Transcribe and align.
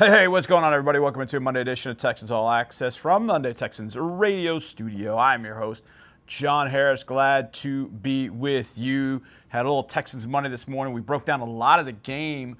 Hey, 0.00 0.08
hey, 0.08 0.28
what's 0.28 0.46
going 0.46 0.64
on, 0.64 0.72
everybody? 0.72 0.98
Welcome 0.98 1.28
a 1.30 1.40
Monday 1.40 1.60
edition 1.60 1.90
of 1.90 1.98
Texans 1.98 2.30
All 2.30 2.50
Access 2.50 2.96
from 2.96 3.26
Monday 3.26 3.52
Texans 3.52 3.96
Radio 3.96 4.58
Studio. 4.58 5.18
I'm 5.18 5.44
your 5.44 5.56
host, 5.56 5.84
John 6.26 6.70
Harris. 6.70 7.02
Glad 7.02 7.52
to 7.52 7.88
be 7.88 8.30
with 8.30 8.78
you. 8.78 9.20
Had 9.48 9.66
a 9.66 9.68
little 9.68 9.82
Texans 9.82 10.26
Monday 10.26 10.48
this 10.48 10.66
morning. 10.66 10.94
We 10.94 11.02
broke 11.02 11.26
down 11.26 11.40
a 11.40 11.44
lot 11.44 11.80
of 11.80 11.84
the 11.84 11.92
game 11.92 12.56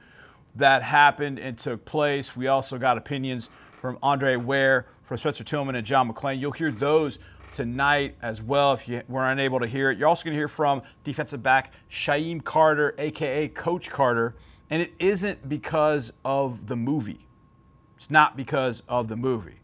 that 0.57 0.83
happened 0.83 1.39
and 1.39 1.57
took 1.57 1.83
place. 1.87 2.37
We 2.37 2.49
also 2.49 2.77
got 2.77 2.99
opinions 2.99 3.49
from 3.81 3.97
Andre 4.03 4.37
Ware, 4.37 4.85
from 5.05 5.17
Spencer 5.17 5.43
Tillman, 5.43 5.77
and 5.77 5.87
John 5.87 6.13
McClain. 6.13 6.39
You'll 6.39 6.53
hear 6.53 6.71
those 6.71 7.21
tonight 7.55 8.17
as 8.21 8.43
well 8.43 8.75
if 8.75 8.87
you 8.87 9.01
were 9.09 9.31
unable 9.31 9.61
to 9.61 9.67
hear 9.67 9.91
it. 9.91 9.97
You're 9.97 10.09
also 10.09 10.25
going 10.25 10.35
to 10.35 10.39
hear 10.39 10.47
from 10.47 10.83
defensive 11.05 11.43
back 11.43 11.73
Shyheim 11.91 12.45
Carter, 12.45 12.95
aka 12.99 13.49
Coach 13.49 13.89
Carter, 13.89 14.35
and 14.69 14.83
it 14.83 14.93
isn't 14.99 15.49
because 15.49 16.13
of 16.23 16.67
the 16.67 16.77
movie. 16.77 17.27
It's 18.01 18.11
not 18.11 18.35
because 18.35 18.83
of 18.89 19.09
the 19.09 19.17
movie. 19.17 19.61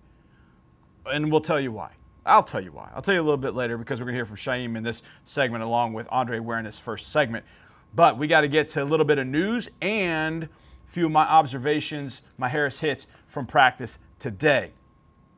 And 1.06 1.32
we'll 1.32 1.40
tell 1.40 1.58
you 1.58 1.72
why. 1.72 1.92
I'll 2.26 2.42
tell 2.42 2.60
you 2.60 2.70
why. 2.70 2.90
I'll 2.94 3.00
tell 3.00 3.14
you 3.14 3.20
a 3.20 3.24
little 3.24 3.38
bit 3.38 3.54
later 3.54 3.78
because 3.78 3.98
we're 3.98 4.04
going 4.04 4.12
to 4.12 4.18
hear 4.18 4.26
from 4.26 4.36
Shyheim 4.36 4.76
in 4.76 4.82
this 4.82 5.02
segment 5.24 5.64
along 5.64 5.94
with 5.94 6.06
Andre 6.10 6.38
Ware 6.38 6.58
in 6.58 6.66
his 6.66 6.78
first 6.78 7.10
segment. 7.10 7.46
But 7.94 8.18
we 8.18 8.26
got 8.26 8.42
to 8.42 8.48
get 8.48 8.68
to 8.70 8.82
a 8.82 8.84
little 8.84 9.06
bit 9.06 9.16
of 9.16 9.26
news 9.26 9.70
and 9.80 10.44
a 10.44 10.48
few 10.92 11.06
of 11.06 11.12
my 11.12 11.22
observations, 11.22 12.20
my 12.36 12.48
Harris 12.48 12.80
hits 12.80 13.06
from 13.26 13.46
practice 13.46 13.98
today. 14.18 14.72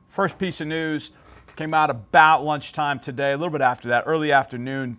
First 0.09 0.37
piece 0.37 0.61
of 0.61 0.67
news 0.67 1.13
came 1.55 1.75
out 1.75 1.91
about 1.91 2.45
lunchtime 2.45 2.99
today, 2.99 3.31
a 3.31 3.37
little 3.37 3.53
bit 3.53 3.61
after 3.61 3.87
that, 3.91 4.05
early 4.09 4.33
afternoon. 4.33 4.99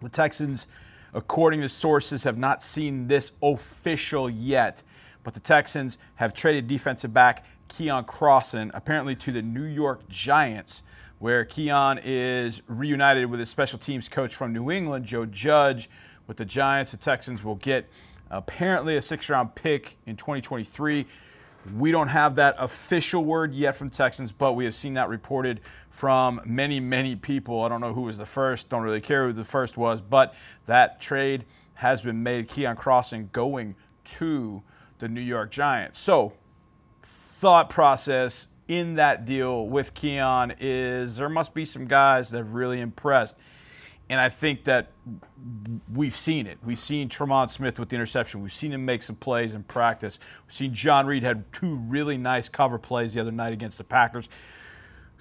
The 0.00 0.08
Texans, 0.08 0.66
according 1.12 1.60
to 1.60 1.68
sources, 1.68 2.24
have 2.24 2.38
not 2.38 2.62
seen 2.62 3.08
this 3.08 3.32
official 3.42 4.30
yet 4.30 4.82
but 5.24 5.34
the 5.34 5.40
Texans 5.40 5.98
have 6.16 6.34
traded 6.34 6.66
defensive 6.66 7.12
back 7.12 7.44
Keion 7.68 8.06
Crossen 8.06 8.70
apparently 8.74 9.16
to 9.16 9.32
the 9.32 9.42
New 9.42 9.64
York 9.64 10.08
Giants, 10.08 10.82
where 11.18 11.44
Keion 11.44 12.00
is 12.04 12.62
reunited 12.66 13.30
with 13.30 13.40
his 13.40 13.48
special 13.48 13.78
teams 13.78 14.08
coach 14.08 14.34
from 14.34 14.52
New 14.52 14.70
England, 14.70 15.04
Joe 15.04 15.24
Judge. 15.26 15.88
With 16.26 16.36
the 16.36 16.44
Giants, 16.44 16.92
the 16.92 16.96
Texans 16.96 17.42
will 17.42 17.56
get 17.56 17.88
apparently 18.30 18.96
a 18.96 19.02
six 19.02 19.28
round 19.28 19.54
pick 19.54 19.96
in 20.06 20.16
2023. 20.16 21.06
We 21.76 21.92
don't 21.92 22.08
have 22.08 22.34
that 22.36 22.56
official 22.58 23.24
word 23.24 23.54
yet 23.54 23.76
from 23.76 23.90
Texans, 23.90 24.32
but 24.32 24.54
we 24.54 24.64
have 24.64 24.74
seen 24.74 24.94
that 24.94 25.08
reported 25.08 25.60
from 25.90 26.40
many, 26.44 26.80
many 26.80 27.14
people. 27.14 27.62
I 27.62 27.68
don't 27.68 27.80
know 27.80 27.94
who 27.94 28.02
was 28.02 28.18
the 28.18 28.26
first, 28.26 28.68
don't 28.68 28.82
really 28.82 29.00
care 29.00 29.26
who 29.26 29.32
the 29.32 29.44
first 29.44 29.76
was, 29.76 30.00
but 30.00 30.34
that 30.66 31.00
trade 31.00 31.44
has 31.74 32.02
been 32.02 32.22
made. 32.22 32.48
Keion 32.48 32.76
Crossen 32.76 33.30
going 33.30 33.76
to 34.04 34.62
the 35.02 35.08
New 35.08 35.20
York 35.20 35.50
Giants. 35.50 35.98
So, 35.98 36.32
thought 37.02 37.68
process 37.68 38.46
in 38.68 38.94
that 38.94 39.24
deal 39.24 39.66
with 39.66 39.94
Keion 39.94 40.54
is 40.60 41.16
there 41.16 41.28
must 41.28 41.54
be 41.54 41.64
some 41.64 41.86
guys 41.86 42.30
that 42.30 42.38
have 42.38 42.54
really 42.54 42.80
impressed. 42.80 43.36
And 44.08 44.20
I 44.20 44.28
think 44.28 44.62
that 44.64 44.92
we've 45.92 46.16
seen 46.16 46.46
it. 46.46 46.58
We've 46.64 46.78
seen 46.78 47.08
Tremon 47.08 47.50
Smith 47.50 47.80
with 47.80 47.88
the 47.88 47.96
interception. 47.96 48.42
We've 48.42 48.54
seen 48.54 48.72
him 48.72 48.84
make 48.84 49.02
some 49.02 49.16
plays 49.16 49.54
in 49.54 49.64
practice. 49.64 50.20
We've 50.46 50.54
seen 50.54 50.72
John 50.72 51.06
Reid 51.06 51.24
had 51.24 51.52
two 51.52 51.74
really 51.74 52.16
nice 52.16 52.48
cover 52.48 52.78
plays 52.78 53.12
the 53.12 53.20
other 53.20 53.32
night 53.32 53.52
against 53.52 53.78
the 53.78 53.84
Packers. 53.84 54.28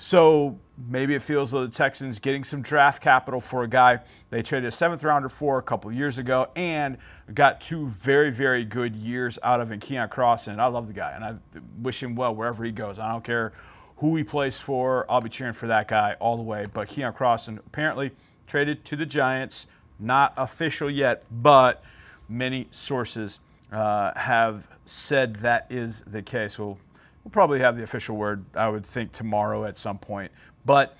So 0.01 0.57
maybe 0.89 1.13
it 1.13 1.21
feels 1.21 1.53
like 1.53 1.69
the 1.69 1.77
Texans 1.77 2.17
getting 2.17 2.43
some 2.43 2.63
draft 2.63 3.03
capital 3.03 3.39
for 3.39 3.61
a 3.61 3.67
guy 3.67 3.99
they 4.31 4.41
traded 4.41 4.69
a 4.69 4.71
seventh 4.75 5.03
rounder 5.03 5.29
for 5.29 5.59
a 5.59 5.61
couple 5.61 5.91
years 5.91 6.17
ago 6.17 6.49
and 6.55 6.97
got 7.35 7.61
two 7.61 7.85
very, 7.85 8.31
very 8.31 8.65
good 8.65 8.95
years 8.95 9.37
out 9.43 9.61
of 9.61 9.71
him, 9.71 9.79
Keion 9.79 10.09
Crossen. 10.09 10.57
I 10.57 10.65
love 10.65 10.87
the 10.87 10.93
guy 10.93 11.11
and 11.11 11.23
I 11.23 11.35
wish 11.83 12.01
him 12.01 12.15
well 12.15 12.33
wherever 12.33 12.63
he 12.63 12.71
goes. 12.71 12.97
I 12.97 13.11
don't 13.11 13.23
care 13.23 13.53
who 13.97 14.15
he 14.15 14.23
plays 14.23 14.57
for. 14.57 15.05
I'll 15.07 15.21
be 15.21 15.29
cheering 15.29 15.53
for 15.53 15.67
that 15.67 15.87
guy 15.87 16.15
all 16.19 16.35
the 16.35 16.41
way. 16.41 16.65
But 16.73 16.89
Keion 16.89 17.15
Crossen 17.15 17.59
apparently 17.59 18.09
traded 18.47 18.83
to 18.85 18.95
the 18.95 19.05
Giants. 19.05 19.67
Not 19.99 20.33
official 20.35 20.89
yet, 20.89 21.25
but 21.29 21.83
many 22.27 22.69
sources 22.71 23.37
uh, 23.71 24.13
have 24.15 24.67
said 24.87 25.35
that 25.37 25.67
is 25.69 26.03
the 26.07 26.23
case. 26.23 26.57
We'll 26.57 26.79
We'll 27.23 27.31
probably 27.31 27.59
have 27.59 27.77
the 27.77 27.83
official 27.83 28.17
word, 28.17 28.45
I 28.55 28.69
would 28.69 28.85
think, 28.85 29.11
tomorrow 29.11 29.65
at 29.65 29.77
some 29.77 29.97
point. 29.97 30.31
But 30.65 30.97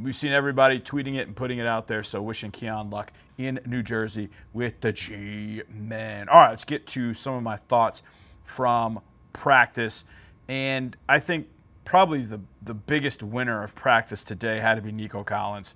we've 0.00 0.16
seen 0.16 0.32
everybody 0.32 0.78
tweeting 0.78 1.16
it 1.16 1.26
and 1.26 1.34
putting 1.34 1.58
it 1.58 1.66
out 1.66 1.88
there. 1.88 2.02
So 2.02 2.22
wishing 2.22 2.52
Keion 2.52 2.92
luck 2.92 3.12
in 3.38 3.60
New 3.66 3.82
Jersey 3.82 4.30
with 4.52 4.80
the 4.80 4.92
G 4.92 5.62
men. 5.68 6.28
All 6.28 6.40
right, 6.40 6.50
let's 6.50 6.64
get 6.64 6.86
to 6.88 7.14
some 7.14 7.34
of 7.34 7.42
my 7.42 7.56
thoughts 7.56 8.02
from 8.44 9.00
practice. 9.32 10.04
And 10.48 10.96
I 11.08 11.18
think 11.18 11.48
probably 11.84 12.22
the, 12.22 12.40
the 12.62 12.74
biggest 12.74 13.22
winner 13.22 13.62
of 13.62 13.74
practice 13.74 14.22
today 14.22 14.60
had 14.60 14.76
to 14.76 14.82
be 14.82 14.92
Nico 14.92 15.24
Collins. 15.24 15.74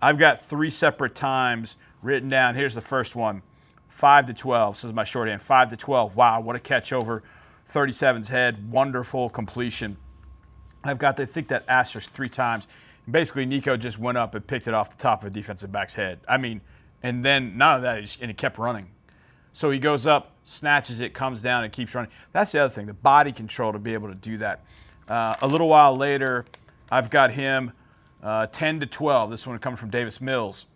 I've 0.00 0.18
got 0.18 0.44
three 0.44 0.70
separate 0.70 1.14
times 1.14 1.76
written 2.02 2.28
down. 2.28 2.54
Here's 2.54 2.74
the 2.74 2.80
first 2.80 3.16
one 3.16 3.42
5 3.88 4.26
to 4.26 4.34
12. 4.34 4.76
So 4.76 4.86
this 4.86 4.92
is 4.92 4.94
my 4.94 5.04
shorthand 5.04 5.42
5 5.42 5.70
to 5.70 5.76
12. 5.76 6.14
Wow, 6.14 6.40
what 6.40 6.56
a 6.56 6.60
catch 6.60 6.92
over 6.92 7.22
37's 7.72 8.28
head, 8.28 8.70
wonderful 8.70 9.28
completion. 9.30 9.96
I've 10.82 10.98
got 10.98 11.16
to 11.16 11.26
think 11.26 11.48
that 11.48 11.64
asterisk 11.68 12.10
three 12.10 12.28
times. 12.28 12.66
Basically, 13.10 13.46
Nico 13.46 13.76
just 13.76 13.98
went 13.98 14.18
up 14.18 14.34
and 14.34 14.46
picked 14.46 14.68
it 14.68 14.74
off 14.74 14.96
the 14.96 15.02
top 15.02 15.22
of 15.22 15.28
a 15.28 15.30
defensive 15.30 15.72
back's 15.72 15.94
head. 15.94 16.20
I 16.28 16.36
mean, 16.36 16.60
and 17.02 17.24
then 17.24 17.56
none 17.58 17.76
of 17.76 17.82
that, 17.82 18.16
and 18.20 18.30
he 18.30 18.34
kept 18.34 18.58
running. 18.58 18.88
So 19.52 19.70
he 19.70 19.78
goes 19.78 20.06
up, 20.06 20.32
snatches 20.44 21.00
it, 21.00 21.14
comes 21.14 21.42
down, 21.42 21.64
and 21.64 21.72
keeps 21.72 21.94
running. 21.94 22.10
That's 22.32 22.52
the 22.52 22.60
other 22.60 22.74
thing, 22.74 22.86
the 22.86 22.92
body 22.92 23.32
control 23.32 23.72
to 23.72 23.78
be 23.78 23.94
able 23.94 24.08
to 24.08 24.14
do 24.14 24.38
that. 24.38 24.64
Uh, 25.08 25.34
a 25.42 25.46
little 25.46 25.68
while 25.68 25.96
later, 25.96 26.46
I've 26.90 27.10
got 27.10 27.32
him 27.32 27.72
uh, 28.22 28.46
10 28.46 28.80
to 28.80 28.86
12. 28.86 29.30
This 29.30 29.46
one 29.46 29.58
coming 29.58 29.76
from 29.76 29.90
Davis 29.90 30.20
Mills. 30.20 30.66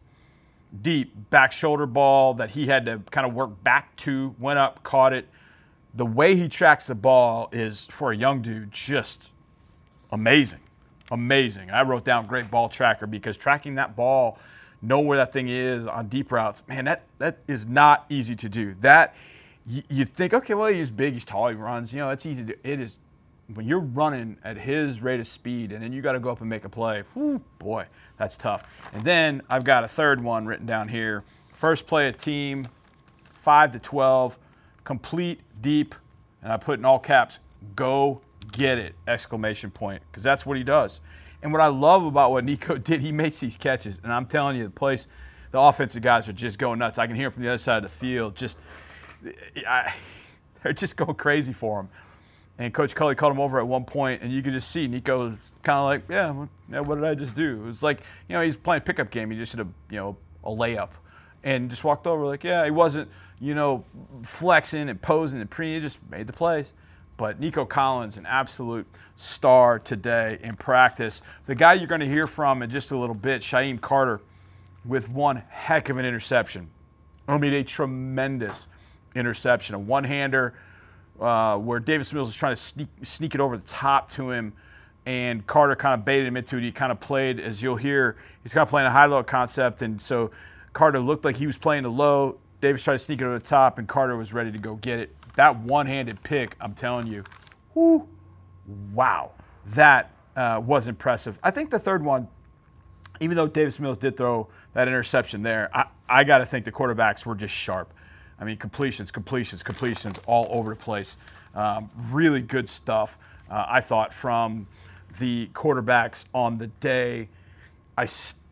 Deep 0.82 1.30
back 1.30 1.50
shoulder 1.50 1.86
ball 1.86 2.34
that 2.34 2.50
he 2.50 2.66
had 2.66 2.84
to 2.86 3.00
kind 3.10 3.26
of 3.26 3.34
work 3.34 3.62
back 3.64 3.96
to, 3.96 4.34
went 4.38 4.58
up, 4.58 4.82
caught 4.82 5.14
it 5.14 5.26
the 5.94 6.06
way 6.06 6.36
he 6.36 6.48
tracks 6.48 6.86
the 6.86 6.94
ball 6.94 7.48
is 7.52 7.86
for 7.90 8.12
a 8.12 8.16
young 8.16 8.42
dude 8.42 8.70
just 8.70 9.30
amazing. 10.12 10.60
Amazing. 11.10 11.70
I 11.70 11.82
wrote 11.82 12.04
down 12.04 12.26
great 12.26 12.50
ball 12.50 12.68
tracker 12.68 13.06
because 13.06 13.36
tracking 13.36 13.76
that 13.76 13.96
ball, 13.96 14.38
know 14.82 15.00
where 15.00 15.16
that 15.16 15.32
thing 15.32 15.48
is 15.48 15.86
on 15.86 16.08
deep 16.08 16.30
routes, 16.30 16.62
man, 16.68 16.84
that 16.84 17.02
that 17.18 17.38
is 17.48 17.66
not 17.66 18.04
easy 18.08 18.36
to 18.36 18.48
do. 18.48 18.74
That 18.80 19.14
you, 19.66 19.82
you 19.88 20.04
think, 20.04 20.34
okay, 20.34 20.54
well, 20.54 20.72
he's 20.72 20.90
big, 20.90 21.14
he's 21.14 21.24
tall, 21.24 21.48
he 21.48 21.54
runs, 21.54 21.92
you 21.92 21.98
know, 21.98 22.10
it's 22.10 22.26
easy 22.26 22.44
to 22.44 22.56
it 22.62 22.80
is 22.80 22.98
when 23.54 23.66
you're 23.66 23.80
running 23.80 24.36
at 24.44 24.58
his 24.58 25.00
rate 25.00 25.20
of 25.20 25.26
speed 25.26 25.72
and 25.72 25.82
then 25.82 25.92
you 25.92 26.02
got 26.02 26.12
to 26.12 26.20
go 26.20 26.30
up 26.30 26.40
and 26.40 26.50
make 26.50 26.64
a 26.64 26.68
play, 26.68 27.02
whoo, 27.14 27.40
boy, 27.58 27.86
that's 28.18 28.36
tough. 28.36 28.64
And 28.92 29.02
then 29.04 29.42
I've 29.48 29.64
got 29.64 29.84
a 29.84 29.88
third 29.88 30.22
one 30.22 30.44
written 30.44 30.66
down 30.66 30.86
here. 30.86 31.24
First 31.54 31.86
play 31.86 32.08
a 32.08 32.12
team, 32.12 32.66
5 33.40 33.72
to 33.72 33.78
12 33.78 34.38
complete, 34.88 35.40
deep, 35.60 35.94
and 36.42 36.52
I 36.52 36.56
put 36.56 36.78
in 36.78 36.84
all 36.84 36.98
caps, 36.98 37.38
go 37.74 38.20
get 38.52 38.78
it, 38.78 38.94
exclamation 39.06 39.70
point, 39.70 40.02
because 40.10 40.22
that's 40.22 40.46
what 40.46 40.56
he 40.56 40.62
does. 40.62 41.00
And 41.42 41.52
what 41.52 41.60
I 41.60 41.68
love 41.68 42.04
about 42.04 42.30
what 42.30 42.44
Nico 42.44 42.76
did, 42.78 43.00
he 43.00 43.12
makes 43.12 43.38
these 43.38 43.56
catches, 43.56 44.00
and 44.02 44.12
I'm 44.12 44.26
telling 44.26 44.56
you, 44.56 44.64
the 44.64 44.70
place, 44.70 45.06
the 45.50 45.60
offensive 45.60 46.02
guys 46.02 46.28
are 46.28 46.32
just 46.32 46.58
going 46.58 46.78
nuts. 46.78 46.98
I 46.98 47.06
can 47.06 47.16
hear 47.16 47.30
from 47.30 47.42
the 47.42 47.48
other 47.48 47.58
side 47.58 47.84
of 47.84 47.90
the 47.90 47.96
field, 47.96 48.36
just, 48.36 48.58
I, 49.66 49.94
they're 50.62 50.72
just 50.72 50.96
going 50.96 51.14
crazy 51.14 51.52
for 51.52 51.80
him. 51.80 51.88
And 52.60 52.74
Coach 52.74 52.96
Culley 52.96 53.14
called 53.14 53.32
him 53.32 53.40
over 53.40 53.60
at 53.60 53.66
one 53.68 53.84
point, 53.84 54.20
and 54.20 54.32
you 54.32 54.42
could 54.42 54.52
just 54.52 54.72
see 54.72 54.88
Nico 54.88 55.38
kind 55.62 55.78
of 55.78 55.84
like, 55.84 56.02
yeah, 56.10 56.80
what 56.80 56.96
did 56.96 57.04
I 57.04 57.14
just 57.14 57.36
do? 57.36 57.62
It 57.62 57.64
was 57.64 57.84
like, 57.84 58.00
you 58.28 58.34
know, 58.34 58.42
he's 58.42 58.56
playing 58.56 58.82
pickup 58.82 59.12
game. 59.12 59.30
He 59.30 59.36
just 59.36 59.52
hit 59.52 59.60
a, 59.60 59.68
you 59.90 59.96
know, 59.96 60.16
a 60.42 60.50
layup, 60.50 60.90
and 61.44 61.70
just 61.70 61.84
walked 61.84 62.08
over 62.08 62.26
like, 62.26 62.42
yeah, 62.42 62.64
he 62.64 62.72
wasn't 62.72 63.08
you 63.40 63.54
know, 63.54 63.84
flexing 64.22 64.88
and 64.88 65.00
posing 65.00 65.40
and 65.40 65.50
pre, 65.50 65.80
just 65.80 65.98
made 66.10 66.26
the 66.26 66.32
plays. 66.32 66.72
But 67.16 67.40
Nico 67.40 67.64
Collins, 67.64 68.16
an 68.16 68.26
absolute 68.26 68.86
star 69.16 69.78
today 69.78 70.38
in 70.42 70.56
practice. 70.56 71.20
The 71.46 71.54
guy 71.54 71.74
you're 71.74 71.88
going 71.88 72.00
to 72.00 72.08
hear 72.08 72.26
from 72.26 72.62
in 72.62 72.70
just 72.70 72.92
a 72.92 72.96
little 72.96 73.14
bit, 73.14 73.42
Shyheim 73.42 73.80
Carter, 73.80 74.20
with 74.84 75.08
one 75.08 75.42
heck 75.48 75.88
of 75.88 75.98
an 75.98 76.04
interception. 76.04 76.70
I 77.26 77.36
mean, 77.36 77.52
a 77.54 77.64
tremendous 77.64 78.68
interception, 79.14 79.74
a 79.74 79.78
one-hander 79.78 80.54
uh, 81.20 81.58
where 81.58 81.80
Davis 81.80 82.12
Mills 82.12 82.28
was 82.28 82.36
trying 82.36 82.54
to 82.54 82.60
sneak, 82.60 82.88
sneak 83.02 83.34
it 83.34 83.40
over 83.40 83.56
the 83.56 83.66
top 83.66 84.10
to 84.12 84.30
him, 84.30 84.52
and 85.04 85.46
Carter 85.46 85.74
kind 85.74 85.98
of 85.98 86.04
baited 86.04 86.26
him 86.26 86.36
into 86.36 86.56
it. 86.56 86.62
He 86.62 86.70
kind 86.70 86.92
of 86.92 87.00
played, 87.00 87.40
as 87.40 87.60
you'll 87.60 87.76
hear, 87.76 88.16
he's 88.42 88.54
kind 88.54 88.62
of 88.62 88.68
playing 88.68 88.86
a 88.86 88.92
high-low 88.92 89.24
concept, 89.24 89.82
and 89.82 90.00
so 90.00 90.30
Carter 90.72 91.00
looked 91.00 91.24
like 91.24 91.36
he 91.36 91.46
was 91.46 91.58
playing 91.58 91.82
the 91.82 91.90
low. 91.90 92.38
Davis 92.60 92.82
tried 92.82 92.94
to 92.94 92.98
sneak 92.98 93.20
it 93.20 93.24
over 93.24 93.38
the 93.38 93.44
top, 93.44 93.78
and 93.78 93.86
Carter 93.86 94.16
was 94.16 94.32
ready 94.32 94.50
to 94.52 94.58
go 94.58 94.74
get 94.76 94.98
it. 94.98 95.14
That 95.36 95.58
one-handed 95.60 96.22
pick, 96.22 96.56
I'm 96.60 96.74
telling 96.74 97.06
you, 97.06 97.24
whoo, 97.74 98.08
wow, 98.92 99.30
that 99.66 100.10
uh, 100.36 100.60
was 100.64 100.88
impressive. 100.88 101.38
I 101.42 101.50
think 101.50 101.70
the 101.70 101.78
third 101.78 102.04
one, 102.04 102.28
even 103.20 103.36
though 103.36 103.46
Davis 103.46 103.78
Mills 103.78 103.98
did 103.98 104.16
throw 104.16 104.48
that 104.74 104.88
interception 104.88 105.42
there, 105.42 105.70
I, 105.72 105.86
I 106.08 106.24
got 106.24 106.38
to 106.38 106.46
think 106.46 106.64
the 106.64 106.72
quarterbacks 106.72 107.24
were 107.24 107.34
just 107.34 107.54
sharp. 107.54 107.92
I 108.40 108.44
mean, 108.44 108.56
completions, 108.56 109.10
completions, 109.10 109.62
completions 109.62 110.18
all 110.26 110.48
over 110.50 110.70
the 110.70 110.76
place. 110.76 111.16
Um, 111.54 111.90
really 112.10 112.40
good 112.40 112.68
stuff, 112.68 113.18
uh, 113.50 113.66
I 113.68 113.80
thought, 113.80 114.14
from 114.14 114.66
the 115.18 115.48
quarterbacks 115.54 116.24
on 116.32 116.58
the 116.58 116.68
day. 116.68 117.28
I 117.96 118.06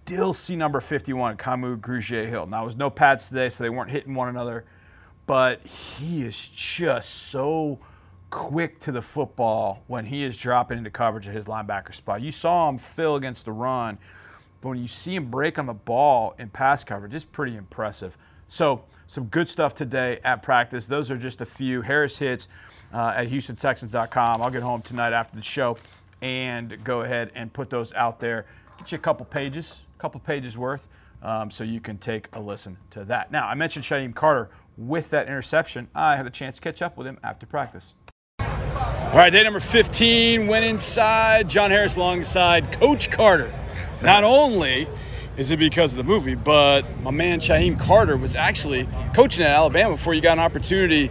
still 0.07 0.33
see 0.33 0.55
number 0.55 0.81
51, 0.81 1.37
Kamu 1.37 1.81
Grugier 1.81 2.29
Hill. 2.29 2.47
Now, 2.47 2.59
there 2.59 2.67
was 2.67 2.77
no 2.77 2.91
pads 2.91 3.27
today, 3.29 3.49
so 3.49 3.65
they 3.65 3.71
weren't 3.71 3.91
hitting 3.91 4.15
one 4.15 4.29
another, 4.29 4.65
but 5.27 5.61
he 5.67 6.23
is 6.23 6.47
just 6.47 7.13
so 7.13 7.81
quick 8.31 8.79
to 8.79 8.93
the 8.93 9.03
football 9.03 9.83
when 9.89 10.07
he 10.07 10.23
is 10.23 10.37
dropping 10.37 10.79
into 10.79 10.91
coverage 10.91 11.27
at 11.27 11.35
his 11.35 11.47
linebacker 11.47 11.93
spot. 11.93 12.23
You 12.23 12.31
saw 12.31 12.69
him 12.69 12.79
fill 12.79 13.17
against 13.17 13.47
the 13.47 13.51
run, 13.51 13.99
but 14.61 14.69
when 14.69 14.79
you 14.79 14.87
see 14.87 15.17
him 15.17 15.29
break 15.29 15.59
on 15.59 15.67
the 15.67 15.75
ball 15.75 16.37
in 16.39 16.51
pass 16.51 16.85
coverage, 16.85 17.13
it's 17.13 17.25
pretty 17.25 17.57
impressive. 17.57 18.17
So, 18.47 18.85
some 19.09 19.25
good 19.25 19.49
stuff 19.49 19.75
today 19.75 20.21
at 20.23 20.41
practice. 20.41 20.87
Those 20.87 21.11
are 21.11 21.19
just 21.19 21.41
a 21.41 21.47
few. 21.47 21.83
Harris 21.83 22.17
hits 22.17 22.47
uh, 22.95 23.15
at 23.17 23.29
HoustonTexans.com. 23.29 24.41
I'll 24.41 24.51
get 24.51 24.63
home 24.63 24.83
tonight 24.83 25.13
after 25.13 25.35
the 25.35 25.43
show 25.43 25.79
and 26.23 26.79
go 26.85 27.01
ahead 27.01 27.33
and 27.35 27.53
put 27.53 27.71
those 27.71 27.93
out 27.95 28.21
there. 28.21 28.47
Get 28.79 28.93
you 28.93 28.99
a 28.99 29.01
couple 29.01 29.27
pages, 29.27 29.81
couple 29.99 30.21
pages 30.21 30.57
worth, 30.57 30.89
um, 31.23 31.51
so 31.51 31.65
you 31.65 31.81
can 31.81 31.99
take 31.99 32.29
a 32.33 32.41
listen 32.41 32.77
to 32.91 33.05
that. 33.05 33.33
Now, 33.33 33.47
I 33.47 33.55
mentioned 33.55 33.85
Shyheim 33.85 34.15
Carter 34.15 34.51
with 34.77 35.11
that 35.11 35.27
interception. 35.27 35.89
I 35.95 36.17
had 36.17 36.27
a 36.27 36.31
chance 36.31 36.57
to 36.57 36.61
catch 36.61 36.83
up 36.83 36.97
with 36.97 37.07
him 37.07 37.19
after 37.23 37.47
practice. 37.47 37.95
All 38.39 39.23
right, 39.23 39.31
day 39.31 39.43
number 39.43 39.61
15 39.61 40.47
went 40.47 40.65
inside. 40.65 41.49
John 41.49 41.71
Harris 41.71 41.97
alongside 41.97 42.73
Coach 42.73 43.11
Carter. 43.11 43.53
Not 44.03 44.25
only 44.25 44.87
is 45.37 45.51
it 45.51 45.59
because 45.59 45.93
of 45.93 45.99
the 45.99 46.05
movie, 46.05 46.35
but 46.35 46.83
my 47.03 47.11
man 47.11 47.41
Shyheim 47.41 47.79
Carter 47.79 48.17
was 48.17 48.35
actually 48.35 48.89
coaching 49.15 49.45
at 49.45 49.53
Alabama 49.53 49.95
before 49.95 50.15
you 50.15 50.21
got 50.21 50.39
an 50.39 50.45
opportunity. 50.45 51.11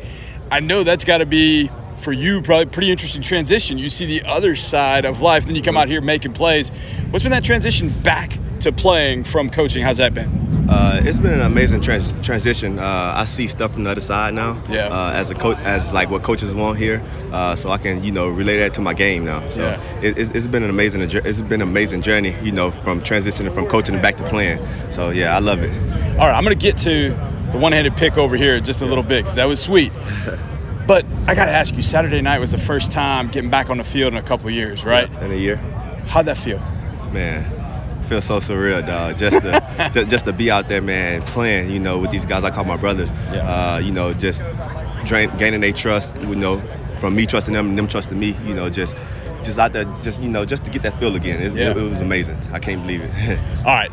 I 0.51 0.59
know 0.59 0.83
that's 0.83 1.03
got 1.03 1.19
to 1.19 1.25
be 1.25 1.69
for 1.99 2.11
you 2.11 2.41
probably 2.41 2.65
pretty 2.67 2.91
interesting 2.91 3.21
transition. 3.21 3.77
You 3.77 3.89
see 3.89 4.05
the 4.05 4.27
other 4.27 4.55
side 4.55 5.05
of 5.05 5.21
life, 5.21 5.45
then 5.45 5.55
you 5.55 5.61
come 5.61 5.77
out 5.77 5.87
here 5.87 6.01
making 6.01 6.33
plays. 6.33 6.69
What's 7.09 7.23
been 7.23 7.31
that 7.31 7.43
transition 7.43 7.89
back 8.01 8.37
to 8.65 8.71
playing 8.71 9.23
from 9.23 9.49
coaching? 9.49 9.81
How's 9.83 9.97
that 9.97 10.13
been? 10.13 10.43
Uh, 10.69 10.99
it's 11.03 11.19
been 11.21 11.33
an 11.33 11.41
amazing 11.41 11.79
trans- 11.79 12.11
transition. 12.25 12.79
Uh, 12.79 13.13
I 13.15 13.25
see 13.25 13.45
stuff 13.47 13.73
from 13.73 13.83
the 13.83 13.91
other 13.91 14.01
side 14.01 14.33
now. 14.33 14.59
Yeah. 14.67 14.87
Uh, 14.87 15.11
as 15.13 15.29
a 15.29 15.35
coach, 15.35 15.57
as 15.59 15.93
like 15.93 16.09
what 16.09 16.23
coaches 16.23 16.55
want 16.55 16.79
here, 16.79 17.03
uh, 17.31 17.55
so 17.55 17.69
I 17.69 17.77
can 17.77 18.03
you 18.03 18.11
know 18.11 18.27
relate 18.27 18.57
that 18.57 18.73
to 18.73 18.81
my 18.81 18.93
game 18.95 19.23
now. 19.25 19.47
So 19.49 19.61
Yeah. 19.61 20.01
it, 20.01 20.17
it's, 20.17 20.31
it's 20.31 20.47
been 20.47 20.63
an 20.63 20.71
amazing 20.71 21.01
it's 21.01 21.39
been 21.41 21.61
an 21.61 21.67
amazing 21.67 22.01
journey. 22.01 22.35
You 22.41 22.51
know, 22.51 22.71
from 22.71 23.01
transitioning 23.01 23.53
from 23.53 23.67
coaching 23.67 23.93
and 23.93 24.01
back 24.01 24.15
to 24.17 24.23
playing. 24.27 24.59
So 24.89 25.11
yeah, 25.11 25.35
I 25.35 25.39
love 25.39 25.61
it. 25.61 25.69
All 26.19 26.27
right, 26.27 26.35
I'm 26.35 26.43
going 26.43 26.57
to 26.57 26.61
get 26.61 26.77
to 26.79 27.09
the 27.51 27.59
one-handed 27.59 27.95
pick 27.95 28.17
over 28.17 28.35
here 28.35 28.59
just 28.59 28.81
a 28.81 28.85
little 28.87 29.03
bit 29.03 29.21
because 29.23 29.35
that 29.35 29.47
was 29.47 29.61
sweet. 29.61 29.91
But 30.87 31.03
I 31.25 31.33
got 31.33 31.45
to 31.45 31.51
ask 31.51 31.75
you, 31.75 31.81
Saturday 31.81 32.21
night 32.21 32.37
was 32.39 32.51
the 32.51 32.59
first 32.59 32.91
time 32.91 33.27
getting 33.29 33.49
back 33.49 33.71
on 33.71 33.79
the 33.79 33.83
field 33.83 34.13
in 34.13 34.19
a 34.19 34.21
couple 34.21 34.51
years, 34.51 34.85
right? 34.85 35.09
In 35.23 35.31
a 35.31 35.35
year, 35.35 35.55
How'd 36.05 36.25
that 36.27 36.37
feel? 36.37 36.59
man. 37.11 37.43
Feels 38.07 38.25
so 38.25 38.37
surreal, 38.39 38.85
dog. 38.85 39.17
Just 39.17 39.41
to 39.41 39.89
just, 39.93 40.09
just 40.09 40.25
to 40.25 40.33
be 40.33 40.51
out 40.51 40.67
there, 40.69 40.81
man, 40.81 41.21
playing. 41.23 41.71
You 41.71 41.79
know, 41.79 41.97
with 41.97 42.11
these 42.11 42.25
guys 42.25 42.43
I 42.43 42.51
call 42.51 42.63
my 42.65 42.77
brothers. 42.77 43.09
Yeah. 43.31 43.73
Uh, 43.75 43.77
you 43.79 43.91
know, 43.91 44.13
just 44.13 44.43
drain, 45.05 45.35
gaining 45.37 45.61
their 45.61 45.71
trust. 45.73 46.15
You 46.21 46.35
know, 46.35 46.59
from 46.99 47.15
me 47.15 47.25
trusting 47.25 47.53
them 47.53 47.69
and 47.69 47.77
them 47.77 47.87
trusting 47.87 48.17
me. 48.17 48.35
You 48.45 48.53
know, 48.53 48.69
just 48.69 48.95
just 49.43 49.57
out 49.59 49.73
there, 49.73 49.85
just 50.01 50.21
you 50.21 50.29
know, 50.29 50.45
just 50.45 50.65
to 50.65 50.71
get 50.71 50.83
that 50.83 50.99
feel 50.99 51.15
again. 51.15 51.41
It, 51.41 51.53
Yeah. 51.53 51.71
it, 51.71 51.77
it 51.77 51.89
was 51.89 51.99
amazing. 52.01 52.37
I 52.51 52.59
can't 52.59 52.81
believe 52.81 53.01
it. 53.01 53.39
All 53.59 53.65
right, 53.65 53.91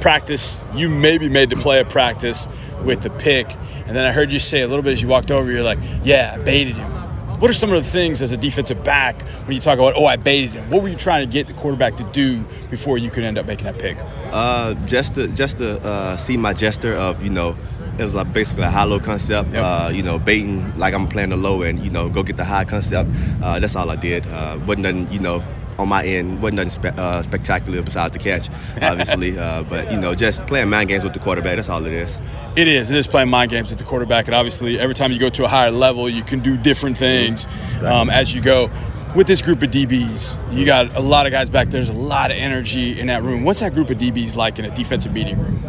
practice. 0.00 0.62
You 0.74 0.88
maybe 0.88 1.28
made 1.28 1.50
the 1.50 1.56
play 1.56 1.78
at 1.80 1.88
practice 1.90 2.48
with 2.82 3.02
the 3.02 3.10
pick, 3.10 3.50
and 3.86 3.96
then 3.96 4.04
I 4.04 4.12
heard 4.12 4.32
you 4.32 4.38
say 4.40 4.62
a 4.62 4.66
little 4.68 4.82
bit 4.82 4.92
as 4.94 5.02
you 5.02 5.08
walked 5.08 5.30
over. 5.30 5.50
You're 5.50 5.62
like, 5.62 5.78
"Yeah, 6.02 6.36
I 6.38 6.42
baited 6.42 6.74
him." 6.76 6.92
What 7.38 7.50
are 7.50 7.54
some 7.54 7.72
of 7.72 7.82
the 7.82 7.90
things 7.90 8.22
as 8.22 8.32
a 8.32 8.36
defensive 8.36 8.82
back 8.84 9.20
when 9.46 9.54
you 9.54 9.60
talk 9.60 9.78
about, 9.78 9.94
"Oh, 9.96 10.06
I 10.06 10.16
baited 10.16 10.52
him"? 10.52 10.70
What 10.70 10.82
were 10.82 10.88
you 10.88 10.96
trying 10.96 11.26
to 11.26 11.32
get 11.32 11.46
the 11.46 11.52
quarterback 11.52 11.94
to 11.96 12.04
do 12.04 12.42
before 12.70 12.96
you 12.96 13.10
could 13.10 13.24
end 13.24 13.38
up 13.38 13.46
making 13.46 13.64
that 13.66 13.78
pick? 13.78 13.98
Uh, 14.32 14.74
just 14.86 15.16
to 15.16 15.28
just 15.28 15.58
to 15.58 15.80
uh, 15.82 16.16
see 16.16 16.36
my 16.36 16.52
gesture 16.54 16.94
of 16.94 17.22
you 17.22 17.30
know, 17.30 17.56
it 17.98 18.02
was 18.02 18.14
like 18.14 18.32
basically 18.32 18.64
a 18.64 18.70
high-low 18.70 19.00
concept. 19.00 19.52
Yep. 19.52 19.64
Uh, 19.64 19.90
you 19.92 20.02
know, 20.02 20.18
baiting 20.18 20.76
like 20.78 20.94
I'm 20.94 21.08
playing 21.08 21.30
the 21.30 21.36
low 21.36 21.62
and 21.62 21.84
you 21.84 21.90
know, 21.90 22.08
go 22.08 22.22
get 22.22 22.36
the 22.36 22.44
high 22.44 22.64
concept. 22.64 23.10
Uh, 23.42 23.58
that's 23.58 23.76
all 23.76 23.90
I 23.90 23.96
did. 23.96 24.26
Uh, 24.26 24.58
wasn't 24.66 24.82
nothing 24.82 25.12
you 25.12 25.20
know. 25.20 25.42
On 25.78 25.88
my 25.88 26.04
end, 26.04 26.40
wasn't 26.40 26.56
nothing 26.56 26.70
spe- 26.70 26.98
uh, 26.98 27.22
spectacular 27.22 27.82
besides 27.82 28.12
the 28.12 28.18
catch, 28.18 28.48
obviously. 28.80 29.38
uh, 29.38 29.64
but 29.64 29.90
you 29.90 29.98
know, 29.98 30.14
just 30.14 30.46
playing 30.46 30.70
mind 30.70 30.88
games 30.88 31.04
with 31.04 31.14
the 31.14 31.18
quarterback. 31.18 31.56
That's 31.56 31.68
all 31.68 31.84
it 31.84 31.92
is. 31.92 32.18
It 32.56 32.68
is. 32.68 32.90
It 32.92 32.96
is 32.96 33.08
playing 33.08 33.30
mind 33.30 33.50
games 33.50 33.70
with 33.70 33.78
the 33.78 33.84
quarterback, 33.84 34.26
and 34.26 34.34
obviously, 34.34 34.78
every 34.78 34.94
time 34.94 35.10
you 35.10 35.18
go 35.18 35.30
to 35.30 35.44
a 35.44 35.48
higher 35.48 35.72
level, 35.72 36.08
you 36.08 36.22
can 36.22 36.40
do 36.40 36.56
different 36.56 36.96
things 36.96 37.46
um, 37.82 38.10
as 38.10 38.34
you 38.34 38.40
go. 38.40 38.70
With 39.16 39.28
this 39.28 39.42
group 39.42 39.62
of 39.62 39.70
DBs, 39.70 40.52
you 40.52 40.66
got 40.66 40.96
a 40.96 41.00
lot 41.00 41.26
of 41.26 41.32
guys 41.32 41.48
back 41.48 41.68
there. 41.68 41.80
There's 41.80 41.88
a 41.88 41.92
lot 41.92 42.32
of 42.32 42.36
energy 42.36 42.98
in 42.98 43.06
that 43.06 43.22
room. 43.22 43.44
What's 43.44 43.60
that 43.60 43.72
group 43.72 43.90
of 43.90 43.98
DBs 43.98 44.34
like 44.34 44.58
in 44.58 44.64
a 44.64 44.70
defensive 44.70 45.12
meeting 45.12 45.38
room? 45.38 45.62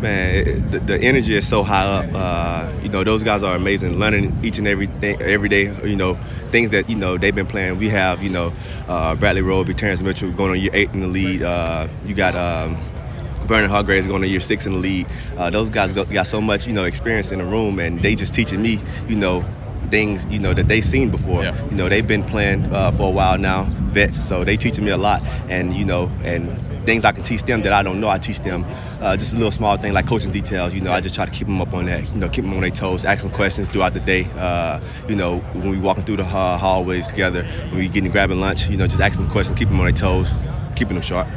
Man, 0.00 0.34
it, 0.34 0.70
the, 0.72 0.80
the 0.80 0.98
energy 1.00 1.36
is 1.36 1.46
so 1.46 1.62
high 1.62 1.84
up. 1.84 2.06
Uh, 2.12 2.72
you 2.82 2.88
know, 2.88 3.04
those 3.04 3.22
guys 3.22 3.44
are 3.44 3.54
amazing. 3.54 3.98
Learning 3.98 4.36
each 4.42 4.58
and 4.58 4.66
every 4.66 4.86
thing, 4.86 5.20
every 5.22 5.48
day. 5.48 5.72
You 5.86 5.94
know, 5.94 6.18
things 6.50 6.70
that 6.70 6.88
you 6.90 6.96
know 6.96 7.16
they've 7.16 7.34
been 7.34 7.46
playing. 7.46 7.78
We 7.78 7.88
have, 7.88 8.22
you 8.22 8.30
know, 8.30 8.52
uh, 8.88 9.14
Bradley 9.14 9.42
Roby, 9.42 9.74
Terrance 9.74 10.02
Mitchell 10.02 10.30
going 10.30 10.50
on 10.50 10.60
year 10.60 10.70
eight 10.74 10.90
in 10.92 11.00
the 11.00 11.06
lead. 11.08 11.42
Uh, 11.42 11.88
you 12.04 12.14
got. 12.14 12.36
Um, 12.36 12.76
Vernon 13.50 13.68
Hargreaves 13.68 14.06
going 14.06 14.22
to 14.22 14.28
year 14.28 14.38
six 14.38 14.64
in 14.64 14.74
the 14.74 14.78
league. 14.78 15.08
Uh, 15.36 15.50
those 15.50 15.70
guys 15.70 15.92
got, 15.92 16.08
got 16.08 16.28
so 16.28 16.40
much, 16.40 16.68
you 16.68 16.72
know, 16.72 16.84
experience 16.84 17.32
in 17.32 17.40
the 17.40 17.44
room, 17.44 17.80
and 17.80 18.00
they 18.00 18.14
just 18.14 18.32
teaching 18.32 18.62
me, 18.62 18.78
you 19.08 19.16
know, 19.16 19.44
things, 19.88 20.24
you 20.26 20.38
know, 20.38 20.54
that 20.54 20.68
they've 20.68 20.84
seen 20.84 21.10
before. 21.10 21.42
Yeah. 21.42 21.64
You 21.68 21.76
know, 21.76 21.88
they've 21.88 22.06
been 22.06 22.22
playing 22.22 22.72
uh, 22.72 22.92
for 22.92 23.08
a 23.08 23.10
while 23.10 23.38
now, 23.38 23.64
vets, 23.90 24.16
so 24.16 24.44
they 24.44 24.56
teaching 24.56 24.84
me 24.84 24.92
a 24.92 24.96
lot, 24.96 25.24
and 25.48 25.74
you 25.74 25.84
know, 25.84 26.12
and 26.22 26.48
things 26.84 27.04
I 27.04 27.12
can 27.12 27.22
teach 27.24 27.42
them 27.42 27.62
that 27.62 27.72
I 27.72 27.82
don't 27.82 28.00
know, 28.00 28.08
I 28.08 28.18
teach 28.18 28.40
them. 28.40 28.64
Uh, 29.00 29.16
just 29.16 29.32
a 29.32 29.36
little 29.36 29.50
small 29.50 29.76
thing 29.76 29.92
like 29.92 30.06
coaching 30.06 30.30
details. 30.30 30.74
You 30.74 30.80
know, 30.80 30.92
I 30.92 31.00
just 31.00 31.14
try 31.14 31.24
to 31.26 31.30
keep 31.30 31.46
them 31.46 31.60
up 31.60 31.72
on 31.72 31.86
that. 31.86 32.08
You 32.12 32.16
know, 32.16 32.28
keep 32.28 32.44
them 32.44 32.54
on 32.54 32.60
their 32.60 32.70
toes, 32.70 33.04
ask 33.04 33.22
them 33.22 33.32
questions 33.32 33.68
throughout 33.68 33.94
the 33.94 34.00
day. 34.00 34.24
Uh, 34.36 34.80
you 35.08 35.16
know, 35.16 35.38
when 35.54 35.70
we 35.70 35.78
walking 35.78 36.04
through 36.04 36.16
the 36.16 36.24
ha- 36.24 36.58
hallways 36.58 37.06
together, 37.06 37.44
when 37.68 37.76
we 37.76 37.88
getting 37.88 38.10
grabbing 38.10 38.40
lunch, 38.40 38.68
you 38.68 38.76
know, 38.76 38.86
just 38.86 39.00
ask 39.00 39.16
them 39.16 39.28
questions, 39.30 39.58
keep 39.58 39.68
them 39.68 39.78
on 39.78 39.86
their 39.86 39.92
toes, 39.94 40.30
keeping 40.76 40.94
them 40.94 41.02
sharp. 41.02 41.28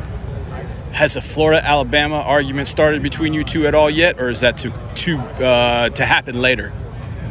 Has 0.91 1.15
a 1.15 1.21
Florida 1.21 1.65
Alabama 1.65 2.17
argument 2.17 2.67
started 2.67 3.01
between 3.01 3.33
you 3.33 3.43
two 3.43 3.65
at 3.65 3.73
all 3.73 3.89
yet, 3.89 4.19
or 4.21 4.29
is 4.29 4.41
that 4.41 4.57
to 4.59 4.69
to 4.95 5.17
uh, 5.17 5.89
to 5.89 6.05
happen 6.05 6.39
later? 6.39 6.71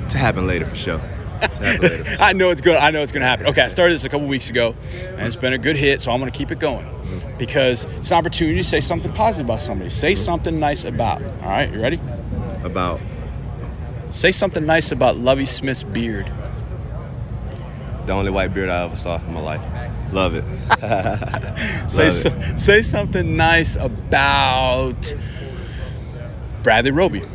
To 0.08 0.18
happen 0.18 0.46
later 0.48 0.66
for 0.66 0.74
sure. 0.74 0.98
To 0.98 1.04
happen 1.48 1.82
later. 1.82 1.96
for 1.98 2.04
sure. 2.16 2.16
I 2.20 2.32
know 2.32 2.50
it's 2.50 2.60
good. 2.60 2.76
I 2.76 2.90
know 2.90 3.02
it's 3.02 3.12
going 3.12 3.22
to 3.22 3.28
happen. 3.28 3.46
Okay, 3.46 3.62
I 3.62 3.68
started 3.68 3.94
this 3.94 4.04
a 4.04 4.08
couple 4.08 4.26
weeks 4.26 4.50
ago, 4.50 4.74
and 5.10 5.20
it's 5.20 5.36
been 5.36 5.52
a 5.52 5.58
good 5.58 5.76
hit, 5.76 6.00
so 6.00 6.10
I'm 6.10 6.18
going 6.18 6.30
to 6.30 6.36
keep 6.36 6.50
it 6.50 6.58
going 6.58 6.88
because 7.42 7.86
it's 7.96 8.12
an 8.12 8.18
opportunity 8.18 8.58
to 8.58 8.62
say 8.62 8.80
something 8.80 9.12
positive 9.14 9.46
about 9.46 9.60
somebody. 9.60 9.90
Say 9.90 10.14
something 10.14 10.60
nice 10.60 10.84
about. 10.84 11.20
All 11.42 11.48
right, 11.48 11.72
you 11.72 11.82
ready? 11.82 11.98
About 12.62 13.00
Say 14.10 14.30
something 14.30 14.64
nice 14.64 14.92
about 14.92 15.16
Lovie 15.16 15.46
Smith's 15.46 15.82
beard. 15.82 16.30
the 18.06 18.12
only 18.12 18.30
white 18.30 18.54
beard 18.54 18.68
I 18.68 18.84
ever 18.84 18.94
saw 18.94 19.16
in 19.16 19.34
my 19.34 19.40
life. 19.40 19.64
Love 20.12 20.36
it. 20.36 20.44
Say 21.90 22.04
Love 22.04 22.12
so, 22.12 22.56
say 22.56 22.82
something 22.82 23.36
nice 23.36 23.74
about 23.74 25.12
Bradley 26.62 26.92
Roby. 26.92 27.22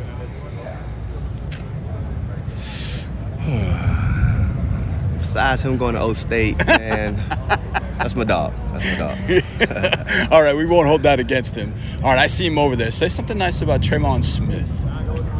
Besides 5.18 5.62
him 5.62 5.76
going 5.76 5.96
to 5.96 6.00
O 6.00 6.14
State, 6.14 6.56
man, 6.66 7.16
that's 7.98 8.14
my 8.16 8.24
dog. 8.24 8.52
That's 8.72 8.84
my 8.84 8.98
dog. 8.98 10.32
All 10.32 10.42
right, 10.42 10.56
we 10.56 10.66
won't 10.66 10.86
hold 10.86 11.02
that 11.02 11.20
against 11.20 11.54
him. 11.54 11.74
All 11.96 12.10
right, 12.10 12.18
I 12.18 12.26
see 12.28 12.46
him 12.46 12.58
over 12.58 12.76
there. 12.76 12.90
Say 12.90 13.08
something 13.08 13.36
nice 13.36 13.60
about 13.60 13.80
Tremon 13.80 14.24
Smith. 14.24 14.70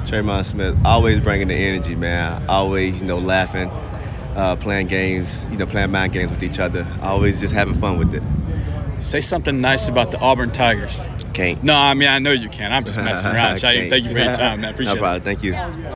Tremon 0.05 0.45
Smith, 0.45 0.77
always 0.85 1.21
bringing 1.21 1.49
the 1.49 1.55
energy, 1.55 1.95
man. 1.95 2.49
Always, 2.49 3.01
you 3.01 3.07
know, 3.07 3.19
laughing, 3.19 3.69
uh, 4.35 4.57
playing 4.57 4.87
games, 4.87 5.47
you 5.51 5.57
know, 5.59 5.67
playing 5.67 5.91
mind 5.91 6.13
games 6.13 6.31
with 6.31 6.43
each 6.43 6.59
other. 6.59 6.87
Always 7.03 7.41
just 7.41 7.55
having 7.55 7.75
fun 7.75 7.99
with 7.99 8.15
it. 8.15 8.23
Say 9.03 9.21
something 9.21 9.61
nice 9.61 9.89
about 9.89 10.11
the 10.11 10.19
Auburn 10.19 10.51
Tigers. 10.51 11.01
Can't. 11.35 11.63
No, 11.63 11.77
I 11.77 11.95
mean 11.95 12.09
I 12.09 12.19
know 12.19 12.33
you 12.33 12.49
can. 12.49 12.73
I'm 12.73 12.85
just 12.85 12.99
messing 12.99 13.29
around. 13.29 13.57
Shyheim, 13.57 13.89
thank 13.91 14.05
you 14.05 14.11
for 14.11 14.19
your 14.19 14.35
time, 14.35 14.63
man. 14.63 14.71
Appreciate 14.75 14.93
it. 14.93 14.97
no 14.97 15.01
problem. 15.01 15.23
Thank 15.23 15.43
you. 15.45 15.55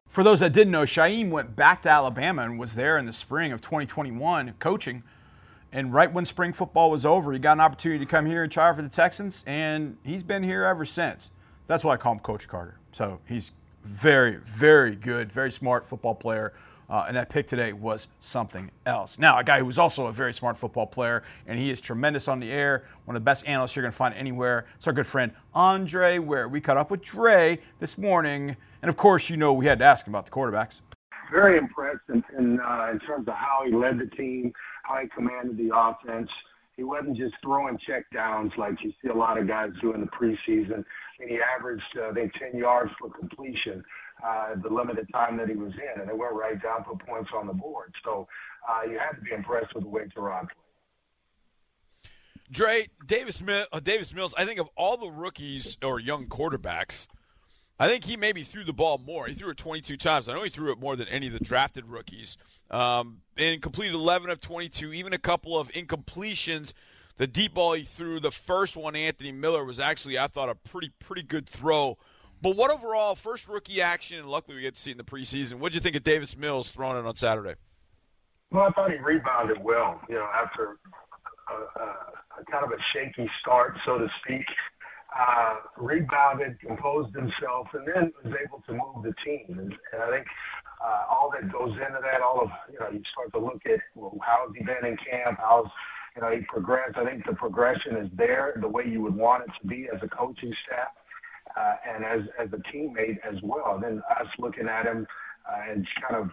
For 0.08 0.22
those 0.22 0.40
that 0.40 0.52
didn't 0.52 0.70
know, 0.70 0.82
Shyheim 0.82 1.30
went 1.30 1.56
back 1.56 1.82
to 1.82 1.88
Alabama 1.88 2.42
and 2.42 2.58
was 2.60 2.74
there 2.74 2.98
in 2.98 3.06
the 3.06 3.12
spring 3.12 3.50
of 3.50 3.60
2021 3.62 4.54
coaching. 4.60 5.02
And 5.72 5.92
right 5.92 6.12
when 6.12 6.26
spring 6.26 6.52
football 6.52 6.90
was 6.90 7.06
over, 7.06 7.32
he 7.32 7.38
got 7.38 7.52
an 7.52 7.60
opportunity 7.60 8.04
to 8.04 8.10
come 8.10 8.26
here 8.26 8.42
and 8.42 8.52
try 8.52 8.72
for 8.74 8.82
the 8.82 8.90
Texans, 8.90 9.42
and 9.46 9.96
he's 10.04 10.22
been 10.22 10.42
here 10.42 10.64
ever 10.64 10.84
since. 10.84 11.30
That's 11.66 11.82
why 11.82 11.94
I 11.94 11.96
call 11.96 12.12
him 12.12 12.18
Coach 12.18 12.46
Carter. 12.46 12.76
So 12.92 13.20
he's 13.26 13.52
very, 13.82 14.36
very 14.36 14.94
good, 14.94 15.32
very 15.32 15.50
smart 15.50 15.86
football 15.86 16.14
player. 16.14 16.52
Uh, 16.90 17.06
and 17.08 17.16
that 17.16 17.30
pick 17.30 17.48
today 17.48 17.72
was 17.72 18.08
something 18.20 18.70
else. 18.84 19.18
Now, 19.18 19.38
a 19.38 19.44
guy 19.44 19.60
who 19.60 19.64
was 19.64 19.78
also 19.78 20.06
a 20.08 20.12
very 20.12 20.34
smart 20.34 20.58
football 20.58 20.86
player, 20.86 21.22
and 21.46 21.58
he 21.58 21.70
is 21.70 21.80
tremendous 21.80 22.28
on 22.28 22.38
the 22.38 22.50
air, 22.50 22.84
one 23.06 23.16
of 23.16 23.22
the 23.22 23.24
best 23.24 23.48
analysts 23.48 23.74
you're 23.74 23.82
going 23.82 23.92
to 23.92 23.96
find 23.96 24.14
anywhere. 24.14 24.66
It's 24.76 24.86
our 24.86 24.92
good 24.92 25.06
friend 25.06 25.32
Andre 25.54 26.18
Ware. 26.18 26.48
We 26.48 26.60
caught 26.60 26.76
up 26.76 26.90
with 26.90 27.00
Dre 27.00 27.60
this 27.80 27.96
morning, 27.96 28.56
and 28.82 28.90
of 28.90 28.98
course, 28.98 29.30
you 29.30 29.38
know 29.38 29.54
we 29.54 29.64
had 29.64 29.78
to 29.78 29.86
ask 29.86 30.06
him 30.06 30.14
about 30.14 30.26
the 30.26 30.32
quarterbacks. 30.32 30.80
Very 31.30 31.56
impressed 31.56 32.02
in, 32.10 32.22
in, 32.36 32.60
uh, 32.60 32.90
in 32.92 32.98
terms 32.98 33.26
of 33.26 33.34
how 33.34 33.62
he 33.64 33.72
led 33.72 33.98
the 33.98 34.14
team, 34.14 34.52
he 35.00 35.08
commanded 35.08 35.56
the 35.56 35.74
offense. 35.76 36.30
He 36.76 36.84
wasn't 36.84 37.16
just 37.16 37.34
throwing 37.42 37.78
check 37.86 38.04
downs 38.12 38.52
like 38.56 38.82
you 38.82 38.92
see 39.02 39.08
a 39.08 39.14
lot 39.14 39.38
of 39.38 39.46
guys 39.46 39.70
do 39.80 39.92
in 39.92 40.00
the 40.00 40.06
preseason. 40.06 40.84
And 41.20 41.28
he 41.28 41.38
averaged, 41.40 41.82
uh, 41.96 42.08
I 42.08 42.12
think, 42.14 42.32
10 42.34 42.58
yards 42.58 42.90
for 42.98 43.10
completion 43.10 43.84
uh, 44.24 44.54
the 44.62 44.68
limited 44.68 45.06
time 45.12 45.36
that 45.36 45.48
he 45.48 45.54
was 45.54 45.72
in, 45.74 46.00
and 46.00 46.08
it 46.08 46.16
went 46.16 46.32
right 46.32 46.60
down 46.62 46.84
for 46.84 46.96
points 46.96 47.30
on 47.34 47.46
the 47.46 47.52
board. 47.52 47.92
So 48.04 48.26
uh, 48.68 48.88
you 48.88 48.98
had 48.98 49.12
to 49.16 49.20
be 49.20 49.32
impressed 49.32 49.74
with 49.74 49.84
the 49.84 49.90
way 49.90 50.02
Tyrod 50.16 50.42
played. 50.42 50.62
Dre, 52.50 52.88
Davis, 53.06 53.42
uh, 53.48 53.80
Davis 53.80 54.14
Mills, 54.14 54.34
I 54.36 54.44
think 54.44 54.60
of 54.60 54.68
all 54.76 54.96
the 54.96 55.10
rookies 55.10 55.78
or 55.82 55.98
young 55.98 56.26
quarterbacks, 56.26 57.06
I 57.78 57.88
think 57.88 58.04
he 58.04 58.16
maybe 58.16 58.42
threw 58.42 58.64
the 58.64 58.72
ball 58.72 58.98
more. 58.98 59.26
He 59.26 59.34
threw 59.34 59.50
it 59.50 59.56
22 59.56 59.96
times. 59.96 60.28
I 60.28 60.34
know 60.34 60.44
he 60.44 60.50
threw 60.50 60.70
it 60.72 60.78
more 60.78 60.94
than 60.94 61.08
any 61.08 61.26
of 61.26 61.32
the 61.32 61.40
drafted 61.40 61.86
rookies. 61.86 62.36
Um, 62.70 63.22
and 63.36 63.60
completed 63.60 63.94
11 63.94 64.30
of 64.30 64.40
22, 64.40 64.92
even 64.92 65.12
a 65.12 65.18
couple 65.18 65.58
of 65.58 65.68
incompletions. 65.72 66.74
The 67.16 67.26
deep 67.26 67.54
ball 67.54 67.72
he 67.72 67.84
threw, 67.84 68.20
the 68.20 68.30
first 68.30 68.76
one, 68.76 68.94
Anthony 68.94 69.32
Miller, 69.32 69.64
was 69.64 69.80
actually, 69.80 70.18
I 70.18 70.28
thought, 70.28 70.48
a 70.48 70.54
pretty 70.54 70.90
pretty 70.98 71.22
good 71.22 71.48
throw 71.48 71.98
but 72.42 72.56
what 72.56 72.72
overall 72.72 73.14
first 73.14 73.48
rookie 73.48 73.80
action, 73.80 74.18
and 74.18 74.28
luckily 74.28 74.56
we 74.56 74.62
get 74.62 74.74
to 74.74 74.80
see 74.80 74.90
in 74.90 74.96
the 74.96 75.04
preseason. 75.04 75.54
What 75.54 75.70
did 75.70 75.76
you 75.76 75.80
think 75.80 75.94
of 75.94 76.02
Davis 76.02 76.36
Mills 76.36 76.72
throwing 76.72 76.98
it 76.98 77.06
on 77.06 77.14
Saturday? 77.14 77.54
Well, 78.50 78.64
I 78.64 78.70
thought 78.72 78.90
he 78.90 78.98
rebounded 78.98 79.62
well. 79.62 80.00
You 80.08 80.16
know, 80.16 80.28
after 80.34 80.76
a, 81.48 81.80
a, 81.80 81.84
a 82.40 82.44
kind 82.50 82.64
of 82.64 82.72
a 82.72 82.82
shaky 82.92 83.30
start, 83.40 83.78
so 83.86 83.96
to 83.96 84.08
speak, 84.22 84.44
uh, 85.18 85.56
rebounded, 85.76 86.58
composed 86.60 87.14
himself, 87.14 87.68
and 87.74 87.86
then 87.86 88.12
was 88.24 88.34
able 88.42 88.62
to 88.66 88.72
move 88.72 89.04
the 89.04 89.14
team. 89.24 89.58
And, 89.58 89.74
and 89.92 90.02
I 90.02 90.10
think 90.10 90.26
uh, 90.84 91.04
all 91.10 91.32
that 91.32 91.52
goes 91.52 91.72
into 91.72 92.00
that, 92.02 92.20
all 92.22 92.40
of 92.42 92.50
you 92.72 92.78
know, 92.78 92.90
you 92.90 93.02
start 93.12 93.32
to 93.32 93.38
look 93.38 93.62
at 93.66 93.80
well, 93.94 94.16
how's 94.22 94.54
he 94.56 94.64
been 94.64 94.84
in 94.84 94.96
camp, 94.96 95.38
how's 95.40 95.68
you 96.16 96.22
know 96.22 96.30
he 96.30 96.40
progressed. 96.42 96.96
I 96.96 97.04
think 97.04 97.26
the 97.26 97.34
progression 97.34 97.96
is 97.96 98.10
there, 98.14 98.54
the 98.60 98.68
way 98.68 98.84
you 98.86 99.00
would 99.02 99.14
want 99.14 99.44
it 99.44 99.50
to 99.60 99.66
be 99.66 99.88
as 99.94 100.02
a 100.02 100.08
coaching 100.08 100.54
staff 100.66 100.88
uh, 101.56 101.74
and 101.88 102.04
as 102.04 102.20
as 102.38 102.48
a 102.52 102.62
teammate 102.74 103.18
as 103.22 103.40
well. 103.42 103.74
And 103.74 103.84
then 103.84 104.02
us 104.18 104.28
looking 104.38 104.68
at 104.68 104.86
him 104.86 105.06
uh, 105.50 105.70
and 105.70 105.84
just 105.84 106.00
kind 106.02 106.16
of 106.16 106.30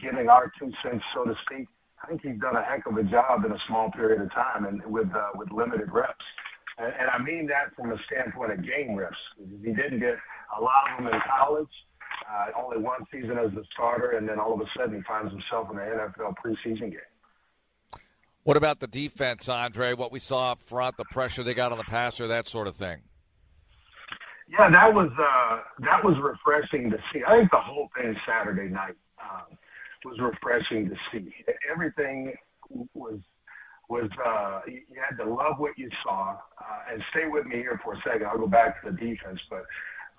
giving 0.00 0.28
our 0.28 0.52
two 0.58 0.72
cents, 0.82 1.04
so 1.14 1.24
to 1.24 1.34
speak. 1.46 1.68
I 2.02 2.06
think 2.08 2.22
he's 2.22 2.38
done 2.38 2.56
a 2.56 2.62
heck 2.62 2.86
of 2.86 2.96
a 2.98 3.02
job 3.02 3.44
in 3.46 3.52
a 3.52 3.58
small 3.66 3.90
period 3.90 4.20
of 4.20 4.30
time 4.32 4.66
and 4.66 4.84
with 4.84 5.14
uh, 5.14 5.30
with 5.34 5.50
limited 5.50 5.90
reps. 5.90 6.24
And, 6.78 7.08
I 7.12 7.22
mean 7.22 7.46
that 7.46 7.74
from 7.76 7.90
the 7.90 7.98
standpoint 8.06 8.52
of 8.52 8.62
game 8.62 8.96
reps. 8.96 9.16
He 9.38 9.72
didn't 9.72 10.00
get 10.00 10.16
a 10.56 10.60
lot 10.60 10.90
of 10.90 11.04
them 11.04 11.14
in 11.14 11.20
college. 11.20 11.68
Uh, 12.28 12.46
only 12.58 12.78
one 12.78 13.04
season 13.12 13.38
as 13.38 13.52
the 13.52 13.64
starter, 13.72 14.12
and 14.12 14.28
then 14.28 14.38
all 14.38 14.54
of 14.54 14.60
a 14.60 14.64
sudden 14.76 14.96
he 14.96 15.02
finds 15.02 15.30
himself 15.30 15.68
in 15.70 15.76
the 15.76 15.82
NFL 15.82 16.34
preseason 16.44 16.90
game. 16.90 17.00
What 18.44 18.56
about 18.56 18.78
the 18.80 18.86
defense, 18.86 19.48
Andre? 19.48 19.94
What 19.94 20.12
we 20.12 20.20
saw 20.20 20.52
up 20.52 20.60
front, 20.60 20.96
the 20.96 21.04
pressure 21.06 21.42
they 21.42 21.54
got 21.54 21.72
on 21.72 21.78
the 21.78 21.84
passer, 21.84 22.26
that 22.28 22.46
sort 22.46 22.68
of 22.68 22.76
thing. 22.76 22.98
Yeah, 24.48 24.68
that 24.68 24.94
was 24.94 25.10
uh, 25.18 25.60
that 25.80 26.04
was 26.04 26.16
refreshing 26.18 26.90
to 26.90 26.98
see. 27.12 27.22
I 27.26 27.38
think 27.38 27.50
the 27.50 27.60
whole 27.60 27.88
thing 27.96 28.14
Saturday 28.26 28.68
night 28.68 28.94
um, 29.18 29.56
was 30.04 30.18
refreshing 30.20 30.90
to 30.90 30.96
see. 31.10 31.34
Everything 31.70 32.34
was 32.92 33.20
was 33.88 34.08
uh, 34.24 34.60
you 34.66 34.82
had 35.08 35.16
to 35.22 35.28
love 35.28 35.58
what 35.58 35.78
you 35.78 35.90
saw. 36.02 36.36
Uh, 36.58 36.92
and 36.92 37.02
stay 37.10 37.26
with 37.28 37.46
me 37.46 37.56
here 37.56 37.80
for 37.84 37.94
a 37.94 38.02
second. 38.02 38.26
I'll 38.26 38.38
go 38.38 38.46
back 38.46 38.82
to 38.82 38.90
the 38.90 38.96
defense, 38.96 39.40
but 39.50 39.64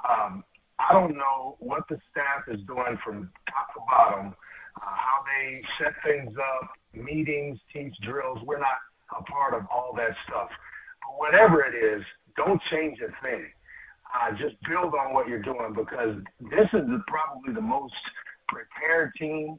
um, 0.07 0.43
I 0.79 0.93
don't 0.93 1.15
know 1.15 1.57
what 1.59 1.87
the 1.89 1.99
staff 2.11 2.43
is 2.47 2.61
doing 2.65 2.97
from 3.03 3.31
top 3.49 3.73
to 3.73 3.79
bottom. 3.89 4.35
Uh, 4.77 4.85
how 4.85 5.23
they 5.25 5.63
set 5.79 5.93
things 6.03 6.35
up, 6.37 6.69
meetings, 6.93 7.59
teach 7.71 7.95
drills. 8.01 8.39
We're 8.43 8.59
not 8.59 8.77
a 9.17 9.23
part 9.23 9.53
of 9.53 9.65
all 9.73 9.93
that 9.97 10.15
stuff. 10.27 10.49
But 11.01 11.17
whatever 11.17 11.61
it 11.61 11.75
is, 11.75 12.03
don't 12.35 12.61
change 12.63 12.99
a 12.99 13.09
thing 13.25 13.45
uh, 14.15 14.31
just 14.31 14.55
build 14.67 14.93
on 14.93 15.13
what 15.13 15.27
you're 15.27 15.41
doing 15.41 15.73
because 15.73 16.17
this 16.51 16.67
is 16.73 16.87
the, 16.87 17.03
probably 17.07 17.53
the 17.53 17.61
most 17.61 17.93
prepared 18.47 19.13
team 19.15 19.57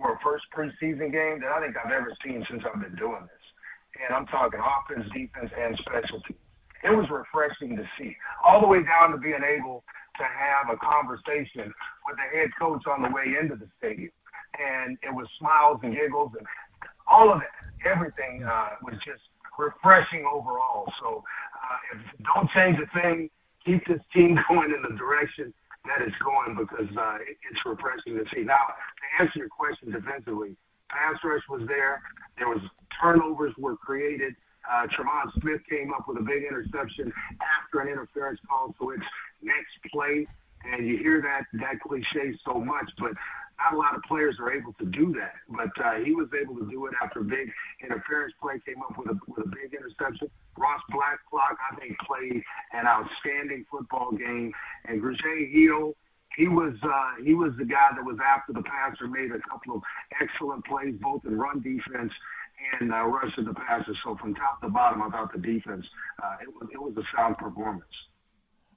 for 0.00 0.14
a 0.14 0.18
first 0.20 0.44
preseason 0.54 1.12
game 1.12 1.40
that 1.40 1.50
I 1.52 1.60
think 1.60 1.76
I've 1.76 1.92
ever 1.92 2.12
seen 2.24 2.44
since 2.48 2.62
I've 2.64 2.80
been 2.80 2.96
doing 2.96 3.22
this. 3.22 4.04
And 4.06 4.14
I'm 4.14 4.26
talking 4.26 4.60
offense, 4.60 5.08
defense, 5.12 5.50
and 5.58 5.76
special 5.78 6.20
teams. 6.22 6.38
It 6.82 6.90
was 6.90 7.10
refreshing 7.10 7.76
to 7.76 7.88
see, 7.98 8.16
all 8.42 8.60
the 8.60 8.66
way 8.66 8.82
down 8.82 9.10
to 9.12 9.18
being 9.18 9.42
able 9.44 9.84
to 10.16 10.24
have 10.24 10.72
a 10.72 10.76
conversation 10.78 11.72
with 12.06 12.16
the 12.16 12.38
head 12.38 12.50
coach 12.58 12.86
on 12.86 13.02
the 13.02 13.10
way 13.10 13.36
into 13.40 13.56
the 13.56 13.68
stadium. 13.78 14.12
And 14.58 14.96
it 15.02 15.14
was 15.14 15.26
smiles 15.38 15.80
and 15.82 15.94
giggles 15.94 16.32
and 16.38 16.46
all 17.06 17.30
of 17.30 17.42
it. 17.42 17.48
Everything 17.84 18.44
uh, 18.44 18.70
was 18.82 18.94
just 19.04 19.22
refreshing 19.58 20.24
overall. 20.24 20.90
So 21.00 21.22
uh, 21.54 21.96
if, 21.96 22.24
don't 22.24 22.48
change 22.50 22.78
a 22.78 22.86
thing 22.98 23.30
keep 23.64 23.86
this 23.86 24.00
team 24.12 24.38
going 24.48 24.72
in 24.72 24.82
the 24.82 24.96
direction 24.96 25.52
that 25.90 26.06
it's 26.06 26.16
going 26.18 26.56
because 26.56 26.88
uh, 26.96 27.18
it's 27.50 27.64
refreshing 27.64 28.16
to 28.16 28.24
see. 28.34 28.42
Now, 28.42 28.56
to 28.56 29.22
answer 29.22 29.38
your 29.38 29.48
question 29.48 29.90
defensively, 29.90 30.56
pass 30.88 31.16
rush 31.24 31.42
was 31.48 31.66
there. 31.66 32.02
There 32.38 32.48
was 32.48 32.60
turnovers 33.00 33.54
were 33.58 33.76
created. 33.76 34.34
Uh, 34.70 34.86
Tremon 34.86 35.32
Smith 35.40 35.60
came 35.68 35.92
up 35.92 36.06
with 36.06 36.18
a 36.18 36.22
big 36.22 36.44
interception 36.44 37.12
after 37.40 37.80
an 37.80 37.88
interference 37.88 38.38
call, 38.48 38.74
so 38.78 38.90
it's 38.90 39.02
next 39.42 39.72
play. 39.92 40.26
And 40.72 40.86
you 40.86 40.98
hear 40.98 41.22
that 41.22 41.46
that 41.60 41.80
cliche 41.80 42.36
so 42.44 42.60
much, 42.60 42.90
but 42.98 43.12
not 43.60 43.74
a 43.74 43.76
lot 43.76 43.94
of 43.94 44.02
players 44.02 44.36
are 44.40 44.52
able 44.52 44.72
to 44.74 44.86
do 44.86 45.12
that, 45.14 45.34
but 45.48 45.70
uh, 45.84 45.94
he 46.04 46.12
was 46.12 46.28
able 46.40 46.56
to 46.56 46.68
do 46.70 46.86
it 46.86 46.94
after 47.02 47.20
a 47.20 47.24
big 47.24 47.50
interference 47.82 48.32
play. 48.40 48.60
Came 48.66 48.82
up 48.82 48.96
with 48.96 49.08
a 49.08 49.18
with 49.26 49.46
a 49.46 49.48
big 49.48 49.74
interception. 49.74 50.28
Ross 50.56 50.80
Blacklock, 50.90 51.58
I 51.70 51.76
think, 51.76 51.96
played 52.00 52.42
an 52.72 52.86
outstanding 52.86 53.64
football 53.70 54.12
game, 54.12 54.52
and 54.86 55.02
Grugier 55.02 55.50
Hill. 55.52 55.94
He 56.36 56.46
was 56.46 56.74
uh, 56.82 57.22
he 57.24 57.34
was 57.34 57.52
the 57.58 57.64
guy 57.64 57.90
that 57.94 58.04
was 58.04 58.16
after 58.24 58.52
the 58.52 58.62
passer, 58.62 59.08
made 59.08 59.32
a 59.32 59.40
couple 59.50 59.76
of 59.76 59.82
excellent 60.20 60.64
plays, 60.64 60.94
both 61.00 61.24
in 61.24 61.36
run 61.36 61.60
defense 61.60 62.12
and 62.80 62.92
uh, 62.92 63.04
rushing 63.04 63.44
the 63.44 63.54
passer. 63.54 63.94
So 64.04 64.16
from 64.16 64.34
top 64.34 64.60
to 64.62 64.68
bottom, 64.68 65.02
I 65.02 65.10
thought 65.10 65.32
the 65.32 65.40
defense 65.40 65.84
uh, 66.22 66.36
it 66.40 66.48
was 66.48 66.68
it 66.72 66.80
was 66.80 66.94
a 66.96 67.16
sound 67.16 67.36
performance. 67.36 67.84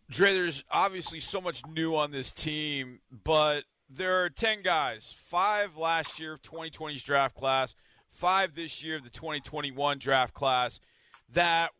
Dre, 0.10 0.34
there's 0.34 0.64
obviously 0.70 1.20
so 1.20 1.40
much 1.40 1.66
new 1.66 1.96
on 1.96 2.12
this 2.12 2.34
team, 2.34 3.00
but 3.24 3.64
there 3.90 4.24
are 4.24 4.30
10 4.30 4.62
guys, 4.62 5.16
five 5.26 5.78
last 5.78 6.20
year, 6.20 6.38
2020's 6.42 7.04
draft 7.04 7.36
class, 7.36 7.76
five 8.10 8.56
this 8.56 8.84
year, 8.84 8.98
of 8.98 9.04
the 9.04 9.10
2021 9.10 10.00
draft 10.00 10.34
class, 10.34 10.80
that 11.32 11.72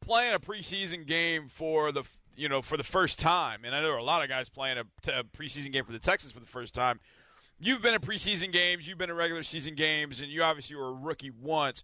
playing 0.00 0.34
a 0.34 0.38
preseason 0.38 1.06
game 1.06 1.48
for 1.48 1.90
the 1.90 2.04
you 2.36 2.48
know 2.48 2.62
for 2.62 2.76
the 2.76 2.84
first 2.84 3.18
time. 3.18 3.64
And 3.64 3.74
I 3.74 3.80
know 3.80 3.88
there 3.88 3.94
are 3.94 3.98
a 3.98 4.04
lot 4.04 4.22
of 4.22 4.28
guys 4.28 4.48
playing 4.48 4.78
a, 4.78 5.10
a 5.10 5.24
preseason 5.24 5.72
game 5.72 5.84
for 5.84 5.92
the 5.92 5.98
Texans 5.98 6.32
for 6.32 6.40
the 6.40 6.46
first 6.46 6.74
time. 6.74 7.00
You've 7.58 7.80
been 7.80 7.94
in 7.94 8.00
preseason 8.00 8.52
games, 8.52 8.86
you've 8.86 8.98
been 8.98 9.10
in 9.10 9.16
regular 9.16 9.42
season 9.42 9.74
games, 9.74 10.20
and 10.20 10.30
you 10.30 10.42
obviously 10.42 10.76
were 10.76 10.88
a 10.88 10.92
rookie 10.92 11.30
once. 11.30 11.82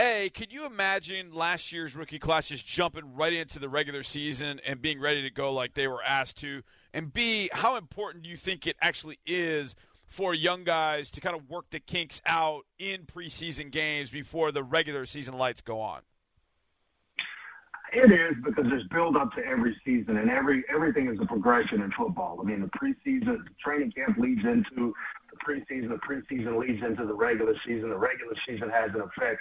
A, 0.00 0.30
can 0.32 0.46
you 0.50 0.64
imagine 0.64 1.34
last 1.34 1.72
year's 1.72 1.94
rookie 1.96 2.20
class 2.20 2.48
just 2.48 2.66
jumping 2.66 3.14
right 3.14 3.32
into 3.32 3.58
the 3.58 3.68
regular 3.68 4.02
season 4.02 4.60
and 4.64 4.80
being 4.80 5.00
ready 5.00 5.22
to 5.22 5.30
go 5.30 5.52
like 5.52 5.74
they 5.74 5.88
were 5.88 6.02
asked 6.02 6.38
to? 6.38 6.62
And 6.92 7.12
B, 7.12 7.50
how 7.52 7.76
important 7.76 8.24
do 8.24 8.30
you 8.30 8.36
think 8.36 8.66
it 8.66 8.76
actually 8.80 9.18
is 9.26 9.74
for 10.06 10.34
young 10.34 10.64
guys 10.64 11.10
to 11.12 11.20
kind 11.20 11.36
of 11.36 11.48
work 11.48 11.66
the 11.70 11.80
kinks 11.80 12.22
out 12.24 12.64
in 12.78 13.04
preseason 13.04 13.70
games 13.70 14.10
before 14.10 14.52
the 14.52 14.62
regular 14.62 15.06
season 15.06 15.36
lights 15.36 15.60
go 15.60 15.80
on? 15.80 16.00
It 17.92 18.12
is 18.12 18.36
because 18.44 18.66
there's 18.68 18.86
build 18.88 19.16
up 19.16 19.32
to 19.34 19.44
every 19.46 19.74
season, 19.84 20.18
and 20.18 20.28
every 20.28 20.62
everything 20.72 21.08
is 21.08 21.18
a 21.22 21.26
progression 21.26 21.80
in 21.80 21.90
football. 21.92 22.38
I 22.38 22.44
mean, 22.44 22.60
the 22.60 22.68
preseason, 22.78 23.38
training 23.64 23.92
camp 23.92 24.18
leads 24.18 24.44
into 24.44 24.92
the 25.30 25.36
preseason. 25.44 25.88
The 25.88 25.96
preseason 25.96 26.58
leads 26.58 26.82
into 26.82 27.06
the 27.06 27.14
regular 27.14 27.54
season. 27.66 27.88
The 27.88 27.96
regular 27.96 28.34
season 28.46 28.68
has 28.68 28.90
an 28.94 29.00
effect, 29.00 29.40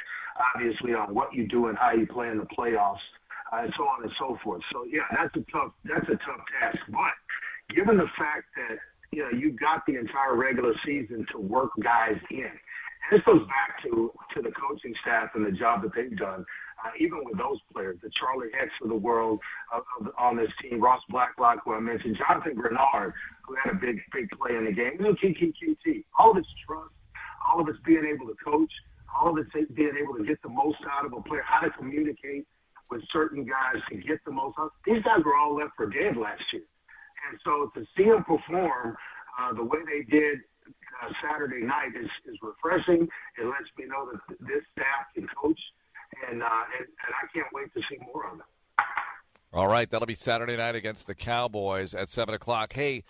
obviously, 0.55 0.93
on 0.93 1.13
what 1.13 1.33
you 1.33 1.45
do 1.45 1.67
and 1.67 1.77
how 1.77 1.91
you 1.91 2.07
play 2.07 2.29
in 2.29 2.37
the 2.37 2.45
playoffs, 2.45 3.03
uh, 3.51 3.63
and 3.63 3.73
so 3.75 3.83
on 3.83 4.03
and 4.03 4.11
so 4.17 4.39
forth. 4.41 4.61
So, 4.71 4.85
yeah, 4.85 5.01
that's 5.11 5.35
a 5.35 5.51
tough 5.51 5.73
that's 5.83 6.07
a 6.07 6.15
tough 6.15 6.41
task. 6.61 6.79
But 6.87 7.15
given 7.69 7.97
the 7.97 8.09
fact 8.17 8.45
that 8.55 8.77
you 9.11 9.23
know 9.23 9.29
you 9.37 9.51
got 9.51 9.85
the 9.85 9.95
entire 9.97 10.35
regular 10.35 10.73
season 10.85 11.25
to 11.31 11.39
work 11.39 11.71
guys 11.81 12.17
in, 12.31 12.51
this 13.11 13.21
goes 13.21 13.45
back 13.47 13.81
to 13.83 14.11
to 14.35 14.41
the 14.41 14.51
coaching 14.51 14.93
staff 15.01 15.29
and 15.35 15.45
the 15.45 15.51
job 15.51 15.81
that 15.83 15.91
they've 15.95 16.17
done. 16.17 16.45
uh, 16.83 16.91
even 16.99 17.23
with 17.23 17.37
those 17.37 17.59
players, 17.73 17.97
the 18.03 18.09
Charlie 18.11 18.49
Hecks 18.57 18.73
of 18.81 18.89
the 18.89 18.95
world 18.95 19.39
uh, 19.73 19.81
on 20.17 20.35
this 20.37 20.51
team, 20.61 20.79
Ross 20.79 21.01
Blacklock, 21.09 21.59
who 21.65 21.73
I 21.73 21.79
mentioned, 21.79 22.17
Jonathan 22.17 22.55
Greenard, 22.55 23.13
who 23.43 23.55
had 23.55 23.73
a 23.73 23.75
big, 23.75 24.01
big 24.13 24.29
play 24.31 24.55
in 24.55 24.65
the 24.65 24.71
game, 24.71 24.97
know, 24.99 25.13
KKQT, 25.13 26.03
all 26.19 26.33
this 26.33 26.45
trust, 26.65 26.91
all 27.47 27.59
of 27.61 27.67
us 27.67 27.75
being 27.85 28.05
able 28.05 28.27
to 28.27 28.35
coach, 28.43 28.71
all 29.17 29.29
of 29.29 29.37
us 29.45 29.51
being 29.73 29.93
able 29.99 30.15
to 30.17 30.23
get 30.23 30.41
the 30.43 30.49
most 30.49 30.77
out 30.91 31.05
of 31.05 31.13
a 31.13 31.21
player, 31.21 31.43
how 31.45 31.61
to 31.61 31.69
communicate 31.71 32.45
with 32.91 33.01
certain 33.11 33.45
guys 33.45 33.81
to 33.89 33.95
get 33.95 34.23
the 34.25 34.31
most 34.31 34.55
out. 34.59 34.71
These 34.85 35.03
guys 35.03 35.23
were 35.25 35.35
all 35.35 35.55
left 35.55 35.71
for 35.75 35.87
dead 35.87 36.15
last 36.15 36.53
year. 36.53 36.63
And 37.29 37.39
so 37.43 37.71
to 37.75 37.85
see 37.95 38.09
them 38.09 38.23
perform 38.23 38.95
uh, 39.39 39.53
the 39.53 39.63
way 39.63 39.79
they 39.85 40.03
did 40.03 40.39
uh, 40.67 41.11
Saturday 41.21 41.63
night 41.63 41.95
is, 41.99 42.09
is 42.25 42.37
refreshing. 42.41 43.07
It 43.37 43.45
lets 43.45 43.69
me 43.77 43.85
know 43.85 44.09
that 44.11 44.37
this 44.39 44.63
staff 44.73 45.13
can 45.13 45.27
coach, 45.39 45.59
and, 46.29 46.41
uh, 46.41 46.63
and, 46.77 46.87
and 46.87 47.13
I 47.21 47.27
can't 47.33 47.47
wait 47.53 47.73
to 47.73 47.81
see 47.89 47.97
more 48.13 48.25
of 48.25 48.37
them. 48.37 48.47
All 49.53 49.67
right, 49.67 49.89
that'll 49.89 50.07
be 50.07 50.15
Saturday 50.15 50.57
night 50.57 50.75
against 50.75 51.07
the 51.07 51.15
Cowboys 51.15 51.93
at 51.93 52.09
7 52.09 52.33
o'clock. 52.35 52.73
Hey, 52.73 53.03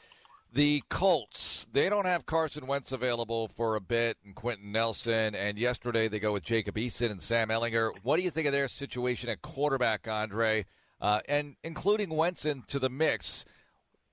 the 0.54 0.84
Colts, 0.90 1.68
they 1.72 1.90
don't 1.90 2.06
have 2.06 2.26
Carson 2.26 2.68
Wentz 2.68 2.92
available 2.92 3.48
for 3.48 3.76
a 3.76 3.82
bit 3.82 4.18
and 4.24 4.36
Quenton 4.36 4.72
Nelson, 4.72 5.36
and 5.36 5.58
yesterday 5.58 6.08
they 6.08 6.20
go 6.20 6.34
with 6.34 6.44
Jacob 6.44 6.76
Eason 6.76 7.12
and 7.12 7.22
Sam 7.22 7.50
Ehlinger. 7.50 7.92
What 8.04 8.18
do 8.18 8.24
you 8.24 8.30
think 8.30 8.48
of 8.48 8.54
their 8.54 8.68
situation 8.68 9.30
at 9.30 9.42
quarterback, 9.42 10.08
Andre, 10.08 10.66
uh, 11.02 11.20
and 11.28 11.56
including 11.64 12.10
Wentz 12.10 12.46
into 12.46 12.80
the 12.80 12.90
mix? 12.90 13.46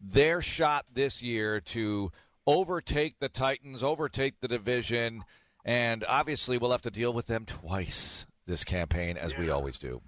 Their 0.06 0.42
shot 0.42 0.84
this 0.92 1.22
year 1.22 1.60
to 1.60 2.12
overtake 2.46 3.18
the 3.20 3.28
Titans, 3.30 3.82
overtake 3.82 4.40
the 4.40 4.48
division, 4.48 5.24
and 5.64 6.04
obviously 6.06 6.58
we'll 6.58 6.72
have 6.72 6.82
to 6.82 6.90
deal 6.90 7.12
with 7.12 7.26
them 7.26 7.46
twice 7.46 8.26
this 8.46 8.64
campaign, 8.64 9.16
as 9.16 9.32
yeah. 9.32 9.40
we 9.40 9.50
always 9.50 9.78
do. 9.78 10.02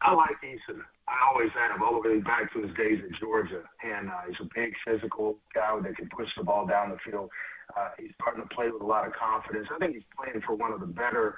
I 0.00 0.14
like 0.14 0.36
Eason. 0.42 0.80
I 1.08 1.14
always 1.30 1.50
have, 1.52 1.80
all 1.82 2.02
the 2.02 2.08
way 2.08 2.20
back 2.20 2.52
to 2.54 2.62
his 2.62 2.74
days 2.76 3.00
in 3.06 3.14
Georgia. 3.20 3.62
And 3.84 4.08
uh, 4.08 4.12
he's 4.26 4.36
a 4.40 4.48
big 4.54 4.72
physical 4.86 5.38
guy 5.54 5.78
that 5.80 5.96
can 5.96 6.08
push 6.08 6.28
the 6.36 6.44
ball 6.44 6.66
down 6.66 6.90
the 6.90 6.98
field. 7.04 7.30
Uh, 7.76 7.90
he's 7.98 8.10
starting 8.20 8.42
to 8.42 8.54
play 8.54 8.70
with 8.70 8.82
a 8.82 8.86
lot 8.86 9.06
of 9.06 9.12
confidence. 9.12 9.68
I 9.74 9.78
think 9.78 9.94
he's 9.94 10.08
playing 10.16 10.40
for 10.46 10.54
one 10.54 10.72
of 10.72 10.80
the 10.80 10.86
better 10.86 11.36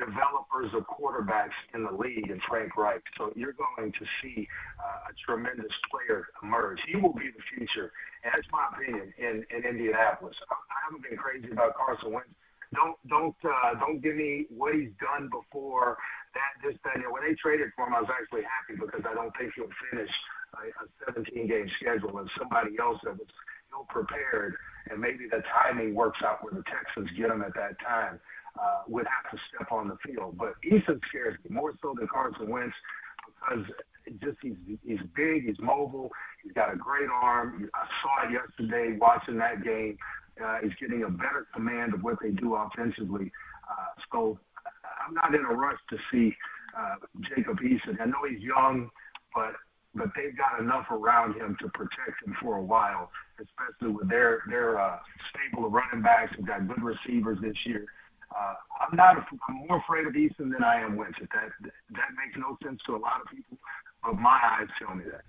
developers 0.00 0.72
of 0.74 0.84
quarterbacks 0.88 1.56
in 1.74 1.84
the 1.84 1.92
league 1.92 2.30
in 2.30 2.40
Frank 2.48 2.76
Reich. 2.76 3.02
So 3.16 3.32
you're 3.36 3.54
going 3.54 3.92
to 3.92 4.04
see 4.22 4.48
uh, 4.80 5.10
a 5.10 5.12
tremendous 5.24 5.72
player 5.90 6.28
emerge. 6.42 6.80
He 6.88 6.96
will 6.96 7.12
be 7.12 7.30
the 7.30 7.44
future. 7.56 7.92
And 8.24 8.32
that's 8.34 8.48
my 8.50 8.68
opinion 8.72 9.12
in, 9.18 9.44
in 9.54 9.64
Indianapolis. 9.64 10.36
I, 10.50 10.56
haven't 10.88 11.04
been 11.08 11.16
crazy 11.16 11.52
about 11.52 11.76
Carson 11.76 12.10
Wentz. 12.12 12.30
Don't 12.74 12.96
don't 13.08 13.34
uh, 13.42 13.78
don't 13.78 14.00
give 14.00 14.14
me 14.14 14.46
what 14.50 14.74
he's 14.74 14.90
done 14.98 15.28
before 15.30 15.98
that, 16.34 16.52
this, 16.62 16.78
that, 16.84 16.96
and 16.96 17.10
when 17.10 17.26
they 17.26 17.34
traded 17.34 17.74
for 17.74 17.86
him, 17.86 17.94
I 17.94 18.00
was 18.06 18.10
actually 18.10 18.46
happy 18.46 18.78
because 18.78 19.02
I 19.02 19.14
don't 19.14 19.34
think 19.34 19.54
he'll 19.54 19.74
finish 19.90 20.10
a, 20.54 20.70
a 20.82 21.14
17 21.14 21.46
game 21.48 21.66
schedule 21.80 22.18
and 22.18 22.30
somebody 22.38 22.78
else 22.78 22.98
that 23.02 23.18
was 23.18 23.26
ill 23.74 23.86
prepared 23.90 24.54
and 24.90 25.00
maybe 25.00 25.26
the 25.30 25.42
timing 25.50 25.94
works 25.94 26.18
out 26.24 26.42
where 26.42 26.54
the 26.54 26.64
Texans 26.66 27.10
get 27.16 27.30
him 27.30 27.42
at 27.42 27.54
that 27.54 27.78
time 27.80 28.18
uh, 28.60 28.82
would 28.88 29.06
have 29.06 29.30
to 29.30 29.38
step 29.48 29.72
on 29.72 29.88
the 29.88 29.96
field. 30.04 30.36
But 30.38 30.54
Eason 30.64 31.00
scares 31.08 31.38
me 31.44 31.54
more 31.54 31.72
so 31.80 31.94
than 31.96 32.06
Carson 32.08 32.48
Wentz 32.48 32.74
because 33.24 33.64
just 34.20 34.38
he's 34.42 34.56
he's 34.84 35.00
big, 35.14 35.46
he's 35.46 35.58
mobile, 35.60 36.10
he's 36.42 36.52
got 36.52 36.72
a 36.72 36.76
great 36.76 37.08
arm. 37.10 37.68
I 37.74 37.86
saw 38.02 38.28
it 38.28 38.32
yesterday 38.32 38.96
watching 38.98 39.38
that 39.38 39.62
game. 39.62 39.96
Uh, 40.42 40.58
he's 40.62 40.72
getting 40.80 41.02
a 41.04 41.10
better 41.10 41.46
command 41.54 41.94
of 41.94 42.02
what 42.02 42.16
they 42.22 42.30
do 42.30 42.54
offensively. 42.54 43.30
Uh, 43.70 43.84
so 44.10 44.38
I'm 45.06 45.14
not 45.14 45.34
in 45.34 45.44
a 45.44 45.54
rush 45.54 45.78
to 45.90 45.98
see 46.12 46.34
uh, 46.76 46.96
Jacob 47.28 47.58
Eason. 47.60 48.00
I 48.00 48.06
know 48.06 48.24
he's 48.28 48.40
young, 48.40 48.90
but 49.34 49.54
but 49.94 50.08
they've 50.14 50.36
got 50.36 50.60
enough 50.60 50.86
around 50.90 51.34
him 51.34 51.56
to 51.60 51.68
protect 51.70 52.24
him 52.24 52.36
for 52.40 52.56
a 52.56 52.62
while, 52.62 53.10
especially 53.40 53.94
with 53.94 54.08
their 54.08 54.42
their 54.48 54.80
uh, 54.80 54.98
stable 55.30 55.66
of 55.66 55.72
running 55.72 56.02
backs. 56.02 56.32
They've 56.36 56.46
got 56.46 56.66
good 56.68 56.82
receivers 56.82 57.38
this 57.40 57.56
year. 57.66 57.86
Uh, 58.34 58.54
I'm 58.80 58.96
not. 58.96 59.16
I'm 59.48 59.66
more 59.68 59.78
afraid 59.78 60.06
of 60.06 60.12
Eason 60.14 60.52
than 60.52 60.62
I 60.64 60.80
am 60.80 60.96
Winston. 60.96 61.28
That 61.34 61.50
that 61.62 62.08
makes 62.16 62.38
no 62.38 62.56
sense 62.62 62.80
to 62.86 62.94
a 62.94 62.98
lot 62.98 63.20
of 63.20 63.26
people, 63.34 63.58
but 64.02 64.14
my 64.14 64.38
eyes 64.42 64.68
tell 64.78 64.94
me 64.94 65.04
that. 65.10 65.22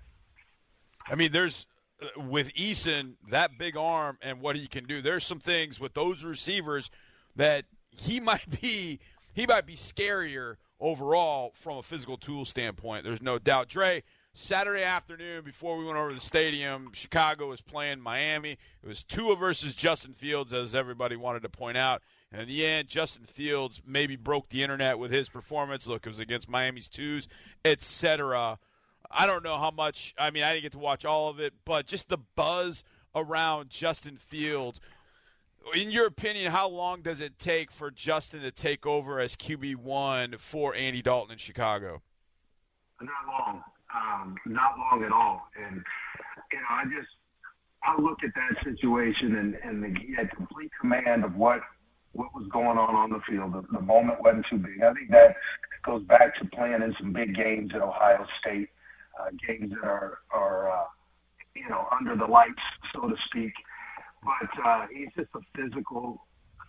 I 1.08 1.16
mean, 1.16 1.32
there's 1.32 1.66
uh, 2.00 2.20
with 2.20 2.54
Eason 2.54 3.14
that 3.28 3.58
big 3.58 3.76
arm 3.76 4.18
and 4.22 4.40
what 4.40 4.56
he 4.56 4.66
can 4.68 4.84
do. 4.84 5.02
There's 5.02 5.24
some 5.24 5.40
things 5.40 5.80
with 5.80 5.94
those 5.94 6.22
receivers 6.22 6.90
that 7.34 7.64
he 7.90 8.20
might 8.20 8.60
be 8.60 9.00
he 9.32 9.46
might 9.46 9.66
be 9.66 9.76
scarier 9.76 10.56
overall 10.78 11.52
from 11.54 11.78
a 11.78 11.82
physical 11.82 12.16
tool 12.16 12.44
standpoint. 12.44 13.04
There's 13.04 13.22
no 13.22 13.38
doubt. 13.38 13.68
Dre, 13.68 14.02
Saturday 14.34 14.82
afternoon 14.82 15.44
before 15.44 15.76
we 15.76 15.84
went 15.84 15.98
over 15.98 16.08
to 16.08 16.14
the 16.14 16.20
stadium, 16.20 16.90
Chicago 16.94 17.48
was 17.48 17.60
playing 17.60 18.00
Miami. 18.00 18.58
It 18.82 18.88
was 18.88 19.02
Tua 19.02 19.36
versus 19.36 19.74
Justin 19.74 20.14
Fields, 20.14 20.52
as 20.52 20.74
everybody 20.74 21.16
wanted 21.16 21.42
to 21.42 21.48
point 21.48 21.76
out. 21.76 22.02
And 22.30 22.42
in 22.42 22.48
the 22.48 22.64
end, 22.64 22.88
Justin 22.88 23.24
Fields 23.24 23.82
maybe 23.86 24.16
broke 24.16 24.48
the 24.48 24.62
internet 24.62 24.98
with 24.98 25.10
his 25.10 25.28
performance. 25.28 25.86
Look, 25.86 26.06
it 26.06 26.08
was 26.08 26.18
against 26.18 26.48
Miami's 26.48 26.88
twos, 26.88 27.28
etc. 27.64 28.58
I 29.10 29.26
don't 29.26 29.44
know 29.44 29.58
how 29.58 29.70
much. 29.70 30.14
I 30.18 30.30
mean, 30.30 30.44
I 30.44 30.52
didn't 30.52 30.62
get 30.62 30.72
to 30.72 30.78
watch 30.78 31.04
all 31.04 31.28
of 31.28 31.38
it, 31.38 31.52
but 31.66 31.86
just 31.86 32.08
the 32.08 32.18
buzz 32.18 32.84
around 33.14 33.68
Justin 33.68 34.16
Fields 34.16 34.80
in 35.76 35.90
your 35.90 36.06
opinion, 36.06 36.50
how 36.50 36.68
long 36.68 37.02
does 37.02 37.20
it 37.20 37.38
take 37.38 37.70
for 37.70 37.90
Justin 37.90 38.42
to 38.42 38.50
take 38.50 38.86
over 38.86 39.20
as 39.20 39.36
QB 39.36 39.76
one 39.76 40.36
for 40.38 40.74
Andy 40.74 41.02
Dalton 41.02 41.32
in 41.32 41.38
Chicago? 41.38 42.02
Not 43.00 43.12
long, 43.26 43.64
um, 43.94 44.36
not 44.46 44.78
long 44.78 45.04
at 45.04 45.12
all. 45.12 45.48
And 45.56 45.82
you 46.52 46.58
know, 46.58 46.66
I 46.70 46.84
just 46.84 47.08
I 47.84 48.00
look 48.00 48.18
at 48.24 48.30
that 48.34 48.64
situation 48.64 49.36
and 49.36 49.54
and 49.64 49.82
the, 49.82 50.00
he 50.00 50.14
had 50.14 50.30
complete 50.30 50.70
command 50.80 51.24
of 51.24 51.36
what 51.36 51.60
what 52.12 52.34
was 52.34 52.46
going 52.48 52.78
on 52.78 52.94
on 52.94 53.10
the 53.10 53.20
field. 53.28 53.54
The, 53.54 53.64
the 53.72 53.80
moment 53.80 54.22
wasn't 54.22 54.46
too 54.50 54.58
big. 54.58 54.82
I 54.82 54.92
think 54.92 55.10
that 55.10 55.36
goes 55.84 56.02
back 56.04 56.36
to 56.38 56.44
playing 56.46 56.82
in 56.82 56.94
some 56.98 57.12
big 57.12 57.34
games 57.34 57.72
at 57.74 57.80
Ohio 57.80 58.26
State, 58.38 58.68
uh, 59.18 59.30
games 59.46 59.70
that 59.70 59.84
are 59.84 60.18
are 60.30 60.70
uh, 60.70 60.84
you 61.54 61.68
know 61.68 61.86
under 61.98 62.16
the 62.16 62.26
lights, 62.26 62.62
so 62.92 63.08
to 63.08 63.16
speak 63.26 63.52
but 64.22 64.64
uh, 64.64 64.86
he's 64.92 65.08
just 65.16 65.28
a 65.34 65.40
physical 65.56 66.26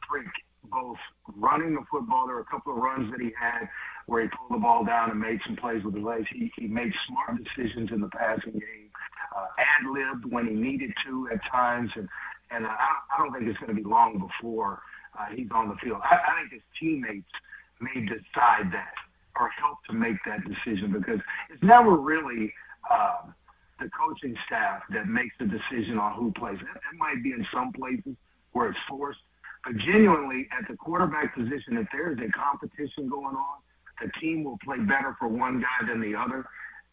freak, 0.09 0.27
both 0.65 0.97
running 1.36 1.75
the 1.75 1.83
football. 1.89 2.25
There 2.25 2.36
were 2.36 2.41
a 2.41 2.45
couple 2.45 2.73
of 2.73 2.79
runs 2.79 3.12
that 3.12 3.21
he 3.21 3.31
had 3.39 3.69
where 4.06 4.22
he 4.22 4.28
pulled 4.30 4.52
the 4.52 4.62
ball 4.62 4.84
down 4.84 5.10
and 5.12 5.20
made 5.20 5.39
some 5.46 5.56
plays 5.56 5.84
with 5.84 5.96
his 5.96 6.04
legs. 6.04 6.28
He, 6.32 6.52
he 6.56 6.68
made 6.68 6.94
smart 7.08 7.44
decisions 7.44 7.92
in 7.92 8.02
the 8.02 8.10
passing 8.10 8.54
game, 8.54 8.89
uh, 9.36 9.48
ad-libbed 9.58 10.26
when 10.32 10.48
he 10.48 10.54
needed 10.54 10.94
to 11.06 11.30
at 11.32 11.39
times, 11.50 11.92
and, 11.96 12.08
and 12.52 12.66
I, 12.66 12.76
I 13.16 13.18
don't 13.18 13.34
think 13.34 13.48
it's 13.48 13.60
going 13.60 13.76
to 13.76 13.82
be 13.82 13.88
long 13.88 14.20
before 14.20 14.82
uh, 15.18 15.26
he's 15.34 15.50
on 15.52 15.70
the 15.70 15.76
field. 15.76 16.02
I, 16.04 16.16
I 16.16 16.39
think 16.42 16.54
his 16.54 16.62
teammates 16.80 17.32
may 17.80 18.02
decide 18.02 18.72
that 18.72 18.94
or 19.39 19.50
help 19.50 19.84
to 19.89 19.94
make 19.94 20.18
that 20.26 20.42
decision 20.48 20.92
because 20.92 21.20
it's 21.52 21.63
never 21.63 21.96
really 21.96 22.54
um,– 22.92 23.34
the 23.80 23.89
coaching 23.89 24.38
staff 24.46 24.84
that 24.92 25.08
makes 25.08 25.36
the 25.39 25.46
decision 25.46 25.98
on 25.98 26.13
who 26.13 26.32
plays. 26.32 26.58
That, 26.60 26.76
that 26.76 26.98
might 26.98 27.24
be 27.24 27.32
in 27.32 27.46
some 27.52 27.74
places 27.74 28.16
where 28.54 28.70
it's 28.70 28.80
forced, 28.88 29.20
but 29.66 29.76
genuinely 29.78 30.48
at 30.58 30.68
the 30.70 30.78
quarterback 30.78 31.36
position, 31.36 31.76
if 31.78 31.88
there 31.92 32.12
is 32.12 32.20
a 32.20 32.32
competition 32.32 33.10
going 33.10 33.36
on, 33.36 33.58
the 34.01 34.10
team 34.19 34.43
will 34.43 34.58
play 34.63 34.79
better 34.79 35.15
for 35.19 35.27
one 35.27 35.62
guy 35.62 35.88
than 35.88 36.01
the 36.01 36.15
other. 36.15 36.45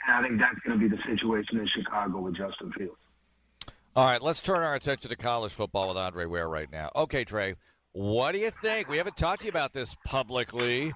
And 0.07 0.17
I 0.17 0.23
think 0.27 0.41
that's 0.41 0.59
going 0.61 0.79
to 0.79 0.89
be 0.89 0.95
the 0.95 1.03
situation 1.03 1.59
in 1.59 1.67
Chicago 1.67 2.21
with 2.21 2.37
Justin 2.37 2.73
Fields. 2.73 2.97
All 3.97 4.07
right, 4.07 4.23
let's 4.23 4.41
turn 4.41 4.63
our 4.63 4.75
attention 4.75 5.11
to 5.11 5.17
college 5.17 5.53
football 5.53 5.89
with 5.89 5.97
Andre 5.97 6.25
Ware 6.25 6.49
right 6.49 6.71
now. 6.71 6.91
Okay, 6.95 7.25
Dre, 7.25 7.57
what 7.93 8.33
do 8.33 8.39
you 8.39 8.53
think? 8.63 8.89
We 8.89 8.99
haven't 8.99 9.17
talked 9.17 9.41
to 9.41 9.47
you 9.47 9.51
about 9.51 9.73
this 9.73 9.97
publicly. 10.05 10.93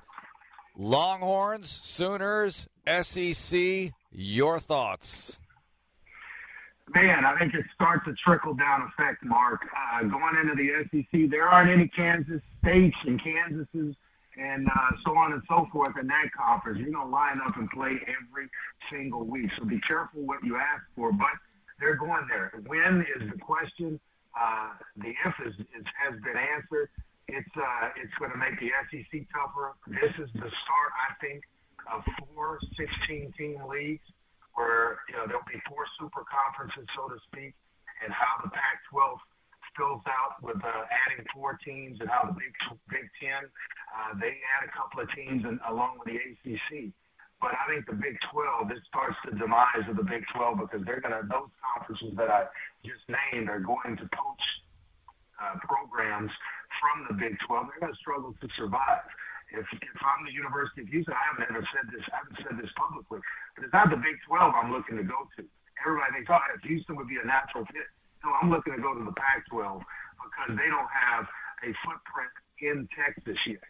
Longhorns, 0.77 1.69
Sooners, 1.69 2.69
SEC, 2.87 3.93
your 4.11 4.59
thoughts? 4.59 5.39
Man, 6.95 7.25
I 7.25 7.37
think 7.39 7.55
it 7.55 7.65
starts 7.75 8.07
a 8.07 8.13
trickle 8.13 8.55
down 8.55 8.83
effect, 8.83 9.25
Mark. 9.25 9.63
Uh, 9.93 10.03
going 10.05 10.37
into 10.43 10.55
the 10.55 10.85
SEC, 10.91 11.31
there 11.31 11.49
aren't 11.49 11.71
any 11.71 11.89
Kansas 11.89 12.43
States 12.63 12.97
and 13.07 13.21
Kansases 13.21 13.97
and 14.37 14.69
uh, 14.69 14.91
so 15.05 15.17
on 15.17 15.33
and 15.33 15.43
so 15.49 15.69
forth 15.73 15.97
in 16.01 16.07
that 16.09 16.31
conference. 16.37 16.79
You're 16.79 16.91
going 16.91 17.07
to 17.07 17.13
line 17.13 17.41
up 17.47 17.57
and 17.57 17.69
play 17.71 17.99
every 18.03 18.49
single 18.91 19.25
week. 19.25 19.51
So 19.59 19.65
be 19.65 19.81
careful 19.81 20.23
what 20.23 20.43
you 20.43 20.57
ask 20.57 20.83
for. 20.97 21.13
But 21.13 21.35
they're 21.81 21.97
going 21.97 22.27
there. 22.29 22.53
When 22.67 23.07
is 23.17 23.31
the 23.31 23.39
question. 23.39 24.01
Uh, 24.35 24.71
the 24.97 25.15
if 25.25 25.35
is, 25.47 25.55
is, 25.55 25.87
has 25.95 26.19
been 26.23 26.37
answered. 26.37 26.91
It's 27.29 27.57
uh, 27.57 27.89
it's 27.97 28.13
going 28.19 28.33
to 28.33 28.37
make 28.37 28.59
the 28.59 28.71
SEC 28.91 29.23
tougher. 29.33 29.79
This 29.87 30.11
is 30.19 30.29
the 30.35 30.51
start, 30.51 30.91
I 30.99 31.15
think, 31.21 31.43
of 31.87 32.05
four 32.35 32.59
16-team 32.79 33.63
leagues 33.71 34.05
where 34.55 34.99
you 35.09 35.17
know 35.17 35.27
there'll 35.27 35.47
be 35.47 35.61
four 35.69 35.87
super 35.99 36.23
conferences, 36.27 36.87
so 36.95 37.09
to 37.09 37.19
speak, 37.31 37.55
and 38.05 38.13
how 38.13 38.43
the 38.43 38.51
Pac-12 38.51 39.19
fills 39.77 40.03
out 40.07 40.43
with 40.43 40.63
uh, 40.63 40.85
adding 41.07 41.25
four 41.35 41.59
teams 41.65 42.01
and 42.01 42.09
how 42.09 42.27
the 42.27 42.35
Big 42.35 42.55
Big 42.91 43.07
Ten 43.21 43.49
Uh, 43.95 44.19
they 44.19 44.43
add 44.59 44.67
a 44.67 44.73
couple 44.75 45.01
of 45.01 45.09
teams 45.15 45.45
and, 45.45 45.61
along 45.69 45.99
with 46.03 46.11
the 46.11 46.19
ACC. 46.19 46.91
But 47.41 47.55
I 47.55 47.71
think 47.71 47.87
the 47.87 47.95
Big 47.95 48.19
12, 48.33 48.69
this 48.69 48.81
starts 48.89 49.17
the 49.25 49.37
demise 49.37 49.87
of 49.89 49.97
the 49.97 50.03
Big 50.03 50.25
12 50.35 50.59
because 50.59 50.83
they're 50.85 51.01
going 51.01 51.15
to, 51.15 51.23
those 51.29 51.53
conferences 51.63 52.17
that 52.17 52.31
I 52.31 52.47
just 52.83 53.07
named 53.07 53.49
are 53.49 53.61
going 53.61 53.97
to 53.97 54.07
poach 54.11 54.45
uh, 55.39 55.59
programs 55.63 56.33
from 56.81 57.07
the 57.07 57.15
Big 57.15 57.39
12. 57.47 57.69
They're 57.71 57.81
going 57.81 57.93
to 57.93 57.99
struggle 57.99 58.35
to 58.41 58.49
survive. 58.57 59.07
If, 59.53 59.67
if 59.71 59.99
I'm 60.03 60.27
the 60.27 60.33
University 60.33 60.83
of 60.83 60.89
Houston, 60.89 61.15
I 61.15 61.23
haven't 61.31 61.55
ever 61.55 61.69
said 61.71 61.87
this, 61.93 62.03
I 62.11 62.25
haven't 62.25 62.39
said 62.43 62.57
this 62.59 62.73
publicly, 62.75 63.21
but 63.55 63.63
it's 63.63 63.73
not 63.73 63.91
the 63.91 64.01
Big 64.01 64.19
12 64.27 64.55
I'm 64.57 64.73
looking 64.73 64.97
to 64.97 65.05
go 65.05 65.29
to. 65.39 65.45
Everybody 65.87 66.25
thinks, 66.25 66.31
oh, 66.33 66.41
Houston 66.65 66.97
would 66.97 67.09
be 67.09 67.21
a 67.23 67.27
natural 67.27 67.65
fit. 67.71 67.87
No, 68.25 68.33
I'm 68.41 68.51
looking 68.51 68.75
to 68.75 68.81
go 68.81 68.97
to 68.97 69.05
the 69.05 69.13
Pac 69.13 69.47
12 69.53 69.85
because 70.25 70.57
they 70.57 70.67
don't 70.73 70.91
have 70.91 71.29
a 71.63 71.77
footprint 71.85 72.33
in 72.59 72.89
Texas 72.97 73.37
yet 73.47 73.61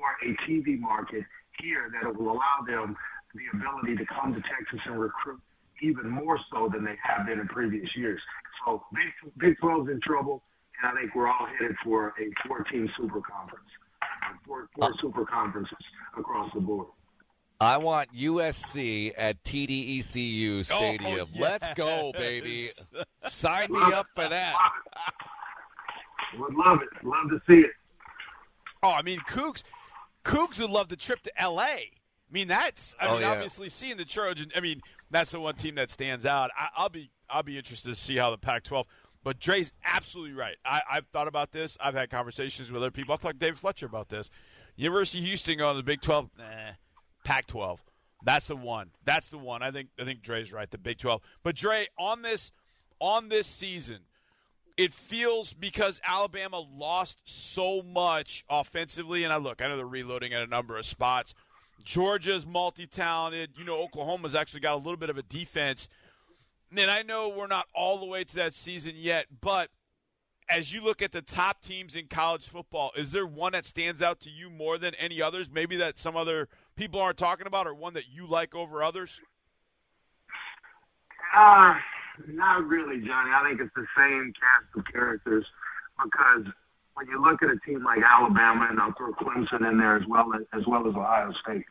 or 0.00 0.28
a 0.28 0.34
TV 0.48 0.78
market 0.78 1.24
here 1.60 1.90
that 2.02 2.16
will 2.16 2.32
allow 2.32 2.64
them 2.66 2.96
the 3.34 3.58
ability 3.58 3.96
to 3.96 4.06
come 4.06 4.34
to 4.34 4.40
Texas 4.40 4.80
and 4.86 4.98
recruit 4.98 5.40
even 5.82 6.08
more 6.08 6.38
so 6.52 6.68
than 6.72 6.84
they 6.84 6.96
have 7.02 7.26
been 7.26 7.38
in 7.38 7.48
previous 7.48 7.88
years. 7.96 8.20
So 8.64 8.84
Big, 8.92 9.32
Big 9.38 9.58
12 9.60 9.88
is 9.88 9.94
in 9.94 10.00
trouble, 10.00 10.42
and 10.82 10.92
I 10.96 11.00
think 11.00 11.14
we're 11.14 11.28
all 11.28 11.46
headed 11.58 11.76
for 11.84 12.14
a 12.20 12.48
14 12.48 12.90
super 12.96 13.20
conference, 13.20 13.68
four, 14.46 14.68
four 14.74 14.84
uh, 14.84 14.90
super 15.00 15.24
conferences 15.24 15.78
across 16.16 16.52
the 16.54 16.60
board. 16.60 16.88
I 17.62 17.76
want 17.76 18.14
USC 18.14 19.12
at 19.18 19.42
TDECU 19.44 20.60
oh, 20.60 20.62
Stadium. 20.62 21.12
Oh, 21.12 21.16
yes. 21.16 21.28
Let's 21.38 21.68
go, 21.74 22.10
baby. 22.14 22.70
Sign 23.26 23.70
me 23.70 23.80
up 23.92 24.06
for 24.14 24.28
that. 24.28 24.54
Would 26.38 26.54
love 26.54 26.80
it. 26.80 26.88
Love 27.04 27.28
to 27.28 27.40
see 27.46 27.60
it. 27.60 27.72
Oh, 28.82 28.92
I 28.92 29.02
mean, 29.02 29.18
Cougs, 29.28 29.62
Cougs 30.24 30.60
would 30.60 30.70
love 30.70 30.88
the 30.88 30.96
trip 30.96 31.22
to 31.22 31.40
L.A. 31.40 31.64
I 32.30 32.32
mean, 32.32 32.48
that's. 32.48 32.94
I 33.00 33.06
oh, 33.06 33.12
mean, 33.12 33.22
yeah. 33.22 33.32
obviously, 33.32 33.68
seeing 33.68 33.96
the 33.96 34.04
Trojans. 34.04 34.52
I 34.54 34.60
mean, 34.60 34.80
that's 35.10 35.30
the 35.30 35.40
one 35.40 35.54
team 35.56 35.74
that 35.76 35.90
stands 35.90 36.24
out. 36.24 36.50
I, 36.56 36.82
will 36.82 36.88
be. 36.88 37.10
I'll 37.28 37.42
be 37.42 37.58
interested 37.58 37.88
to 37.88 37.96
see 37.96 38.16
how 38.16 38.30
the 38.30 38.38
Pac-12. 38.38 38.84
But 39.22 39.38
Dre's 39.38 39.72
absolutely 39.84 40.34
right. 40.34 40.56
I, 40.64 40.80
have 40.88 41.06
thought 41.12 41.28
about 41.28 41.52
this. 41.52 41.76
I've 41.80 41.94
had 41.94 42.10
conversations 42.10 42.70
with 42.70 42.80
other 42.82 42.90
people. 42.90 43.12
I've 43.12 43.20
talked 43.20 43.38
to 43.38 43.46
David 43.46 43.58
Fletcher 43.58 43.86
about 43.86 44.08
this. 44.08 44.30
University 44.76 45.18
of 45.18 45.26
Houston 45.26 45.58
going 45.58 45.74
to 45.74 45.76
the 45.76 45.82
Big 45.82 46.00
12. 46.00 46.30
Eh, 46.38 46.42
nah, 46.42 46.72
Pac-12. 47.24 47.80
That's 48.24 48.46
the 48.46 48.56
one. 48.56 48.90
That's 49.04 49.28
the 49.28 49.38
one. 49.38 49.62
I 49.62 49.70
think. 49.70 49.90
I 49.98 50.04
think 50.04 50.22
Dre's 50.22 50.52
right. 50.52 50.70
The 50.70 50.78
Big 50.78 50.98
12. 50.98 51.20
But 51.42 51.56
Dre, 51.56 51.86
on 51.98 52.22
this, 52.22 52.50
on 52.98 53.28
this 53.28 53.46
season, 53.46 54.00
it 54.80 54.94
feels 54.94 55.52
because 55.52 56.00
Alabama 56.06 56.58
lost 56.58 57.18
so 57.24 57.82
much 57.82 58.44
offensively, 58.48 59.24
and 59.24 59.32
I 59.32 59.36
look. 59.36 59.60
I 59.60 59.68
know 59.68 59.76
they're 59.76 59.86
reloading 59.86 60.32
at 60.32 60.42
a 60.42 60.46
number 60.46 60.76
of 60.76 60.86
spots 60.86 61.34
Georgia's 61.84 62.46
multi 62.46 62.86
talented. 62.86 63.50
You 63.56 63.64
know, 63.64 63.80
Oklahoma's 63.82 64.34
actually 64.34 64.60
got 64.60 64.74
a 64.74 64.76
little 64.76 64.96
bit 64.96 65.10
of 65.10 65.18
a 65.18 65.22
defense. 65.22 65.88
And 66.76 66.90
I 66.90 67.02
know 67.02 67.28
we're 67.28 67.46
not 67.46 67.66
all 67.74 67.98
the 67.98 68.06
way 68.06 68.24
to 68.24 68.34
that 68.36 68.54
season 68.54 68.94
yet, 68.96 69.26
but 69.40 69.70
as 70.48 70.72
you 70.72 70.82
look 70.82 71.02
at 71.02 71.12
the 71.12 71.22
top 71.22 71.62
teams 71.62 71.96
in 71.96 72.06
college 72.06 72.48
football, 72.48 72.92
is 72.96 73.12
there 73.12 73.26
one 73.26 73.52
that 73.52 73.66
stands 73.66 74.02
out 74.02 74.20
to 74.20 74.30
you 74.30 74.50
more 74.50 74.78
than 74.78 74.94
any 74.94 75.20
others? 75.20 75.50
Maybe 75.50 75.76
that 75.76 75.98
some 75.98 76.16
other 76.16 76.48
people 76.76 77.00
aren't 77.00 77.18
talking 77.18 77.46
about, 77.46 77.66
or 77.66 77.74
one 77.74 77.94
that 77.94 78.08
you 78.08 78.26
like 78.26 78.54
over 78.54 78.82
others? 78.82 79.20
Uh, 81.36 81.74
not 82.28 82.64
really, 82.66 83.00
Johnny. 83.00 83.30
I 83.34 83.44
think 83.48 83.60
it's 83.60 83.74
the 83.74 83.86
same 83.96 84.32
cast 84.32 84.76
of 84.76 84.92
characters 84.92 85.44
because 86.02 86.46
when 86.94 87.06
you 87.08 87.22
look 87.22 87.42
at 87.42 87.50
a 87.50 87.58
team 87.66 87.84
like 87.84 88.02
Alabama, 88.02 88.68
and 88.70 88.80
I'll 88.80 88.92
throw 88.92 89.12
Clemson 89.12 89.68
in 89.68 89.78
there 89.78 89.96
as 89.96 90.06
well 90.06 90.32
as, 90.34 90.42
as 90.52 90.66
well 90.66 90.86
as 90.86 90.94
Ohio 90.94 91.32
State. 91.42 91.64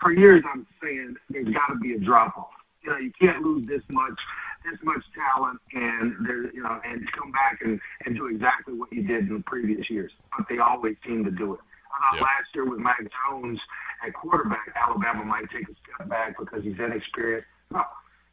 For 0.00 0.12
years, 0.12 0.44
I'm 0.52 0.66
saying 0.82 1.16
there's 1.30 1.48
got 1.48 1.68
to 1.68 1.76
be 1.76 1.94
a 1.94 1.98
drop 1.98 2.36
off. 2.36 2.50
You 2.82 2.90
know, 2.90 2.98
you 2.98 3.10
can't 3.18 3.42
lose 3.42 3.66
this 3.66 3.82
much, 3.88 4.18
this 4.64 4.78
much 4.84 5.02
talent, 5.14 5.58
and 5.72 6.14
there, 6.26 6.52
you 6.52 6.62
know, 6.62 6.80
and 6.84 7.10
come 7.12 7.32
back 7.32 7.60
and 7.64 7.80
and 8.04 8.14
do 8.14 8.26
exactly 8.26 8.74
what 8.74 8.92
you 8.92 9.02
did 9.02 9.28
in 9.28 9.34
the 9.34 9.42
previous 9.46 9.88
years. 9.90 10.12
But 10.36 10.46
they 10.48 10.58
always 10.58 10.96
seem 11.04 11.24
to 11.24 11.30
do 11.30 11.54
it. 11.54 11.60
I 11.90 12.10
thought 12.10 12.14
yep. 12.16 12.22
last 12.22 12.54
year 12.54 12.68
with 12.68 12.78
Mac 12.78 13.00
Jones 13.00 13.58
at 14.06 14.12
quarterback, 14.12 14.72
Alabama 14.76 15.24
might 15.24 15.50
take 15.50 15.68
a 15.68 15.74
step 15.82 16.08
back 16.08 16.38
because 16.38 16.62
he's 16.62 16.78
inexperienced. 16.78 17.48
No, 17.70 17.82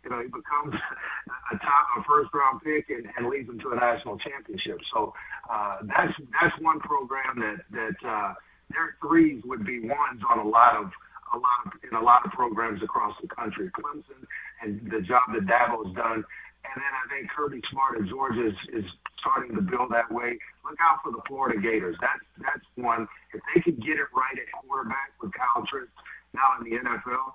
you 0.03 0.09
know, 0.09 0.21
he 0.21 0.27
becomes 0.27 0.75
a 1.51 1.57
top, 1.57 1.87
a 1.97 2.03
first 2.03 2.33
round 2.33 2.61
pick 2.61 2.89
and, 2.89 3.07
and 3.17 3.27
leads 3.27 3.47
them 3.47 3.59
to 3.59 3.71
a 3.71 3.75
national 3.75 4.17
championship. 4.17 4.79
So 4.93 5.13
uh, 5.49 5.77
that's 5.83 6.13
that's 6.41 6.59
one 6.59 6.79
program 6.79 7.39
that 7.39 7.61
that 7.71 8.07
uh, 8.07 8.33
their 8.71 8.95
threes 9.01 9.43
would 9.45 9.65
be 9.65 9.79
ones 9.79 10.21
on 10.29 10.39
a 10.39 10.47
lot 10.47 10.75
of 10.75 10.91
a 11.33 11.37
lot 11.37 11.65
of 11.65 11.71
in 11.89 11.95
a 11.95 12.01
lot 12.01 12.25
of 12.25 12.31
programs 12.31 12.81
across 12.83 13.15
the 13.21 13.27
country. 13.27 13.69
Clemson 13.69 14.25
and 14.61 14.89
the 14.89 15.01
job 15.01 15.23
that 15.33 15.45
Dabo's 15.45 15.93
done, 15.95 16.23
and 16.63 16.75
then 16.75 16.93
I 16.93 17.09
think 17.09 17.29
Kirby 17.29 17.61
Smart 17.69 17.99
at 17.99 18.07
Georgia 18.07 18.47
is, 18.47 18.55
is 18.71 18.85
starting 19.19 19.55
to 19.55 19.61
build 19.61 19.91
that 19.91 20.11
way. 20.11 20.37
Look 20.63 20.77
out 20.81 20.99
for 21.03 21.11
the 21.11 21.21
Florida 21.27 21.59
Gators. 21.59 21.97
That's 22.01 22.23
that's 22.39 22.65
one. 22.75 23.07
If 23.33 23.41
they 23.53 23.61
could 23.61 23.79
get 23.83 23.97
it 23.97 24.07
right 24.15 24.37
at 24.37 24.51
quarterback 24.51 25.11
with 25.21 25.31
Kyle 25.33 25.65
Trask 25.65 25.89
now 26.33 26.57
in 26.59 26.69
the 26.69 26.77
NFL, 26.77 27.33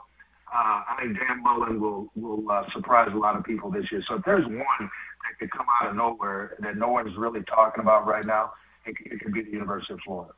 uh, 0.53 0.83
I 0.89 0.97
think 1.03 1.19
Dan 1.19 1.43
Mullen 1.43 1.81
will 1.81 2.11
will 2.15 2.51
uh, 2.51 2.65
surprise 2.73 3.11
a 3.13 3.17
lot 3.17 3.37
of 3.37 3.45
people 3.45 3.71
this 3.71 3.91
year. 3.93 4.03
So 4.07 4.15
if 4.15 4.25
there's 4.25 4.47
one 4.47 4.57
that 4.81 5.39
could 5.39 5.51
come 5.51 5.67
out 5.81 5.91
of 5.91 5.97
nowhere 5.97 6.57
that 6.61 6.77
no 6.77 6.89
one's 6.89 7.17
really 7.17 7.43
talking 7.43 7.83
about 7.83 8.07
right 8.07 8.25
now, 8.25 8.53
it, 8.87 8.97
it 9.05 9.21
could 9.21 9.33
be 9.33 9.43
the 9.43 9.51
University 9.51 9.95
of 9.95 10.01
Florida. 10.01 10.33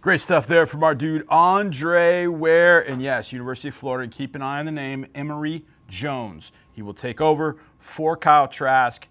Great 0.00 0.20
stuff 0.20 0.46
there 0.46 0.66
from 0.66 0.82
our 0.84 0.94
dude 0.94 1.24
Andre 1.28 2.26
Ware, 2.26 2.80
and 2.80 3.00
yes, 3.02 3.32
University 3.32 3.68
of 3.68 3.74
Florida. 3.74 4.10
Keep 4.10 4.34
an 4.34 4.42
eye 4.42 4.58
on 4.58 4.66
the 4.66 4.72
name 4.72 5.06
Emory 5.14 5.64
Jones. 5.88 6.52
He 6.72 6.82
will 6.82 6.94
take 6.94 7.20
over 7.20 7.56
for 7.78 8.16
Kyle 8.16 8.48
Trask, 8.48 9.06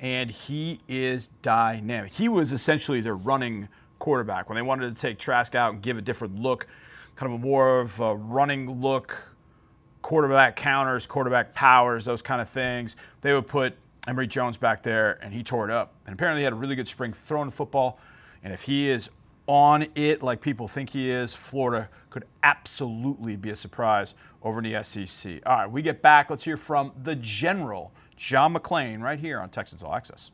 and 0.00 0.30
he 0.30 0.80
is 0.86 1.28
dynamic. 1.42 2.12
He 2.12 2.28
was 2.28 2.52
essentially 2.52 3.00
their 3.00 3.16
running 3.16 3.68
quarterback 3.98 4.48
when 4.48 4.56
they 4.56 4.62
wanted 4.62 4.94
to 4.94 5.00
take 5.00 5.18
Trask 5.18 5.54
out 5.54 5.72
and 5.72 5.82
give 5.82 5.96
a 5.96 6.02
different 6.02 6.38
look, 6.40 6.66
kind 7.16 7.32
of 7.32 7.40
a 7.40 7.42
more 7.42 7.80
of 7.80 7.98
a 8.00 8.14
running 8.14 8.80
look 8.80 9.27
quarterback 10.02 10.56
counters, 10.56 11.06
quarterback 11.06 11.54
powers, 11.54 12.04
those 12.04 12.22
kind 12.22 12.40
of 12.40 12.48
things. 12.48 12.96
They 13.20 13.32
would 13.32 13.46
put 13.46 13.74
Emory 14.06 14.26
Jones 14.26 14.56
back 14.56 14.82
there, 14.82 15.18
and 15.22 15.32
he 15.34 15.42
tore 15.42 15.68
it 15.68 15.70
up. 15.70 15.94
And 16.06 16.14
apparently, 16.14 16.40
he 16.40 16.44
had 16.44 16.52
a 16.52 16.56
really 16.56 16.76
good 16.76 16.88
spring 16.88 17.12
throwing 17.12 17.50
football. 17.50 17.98
And 18.42 18.52
if 18.52 18.62
he 18.62 18.88
is 18.88 19.10
on 19.46 19.86
it 19.94 20.22
like 20.22 20.40
people 20.40 20.68
think 20.68 20.90
he 20.90 21.10
is, 21.10 21.34
Florida 21.34 21.88
could 22.10 22.24
absolutely 22.42 23.36
be 23.36 23.50
a 23.50 23.56
surprise 23.56 24.14
over 24.42 24.60
in 24.60 24.72
the 24.72 24.82
SEC. 24.84 25.40
All 25.44 25.56
right, 25.56 25.70
we 25.70 25.82
get 25.82 26.00
back. 26.00 26.30
Let's 26.30 26.44
hear 26.44 26.56
from 26.56 26.92
the 27.02 27.16
general, 27.16 27.92
John 28.16 28.54
McClain, 28.54 29.00
right 29.00 29.18
here 29.18 29.40
on 29.40 29.50
Texans 29.50 29.82
All 29.82 29.94
Access. 29.94 30.30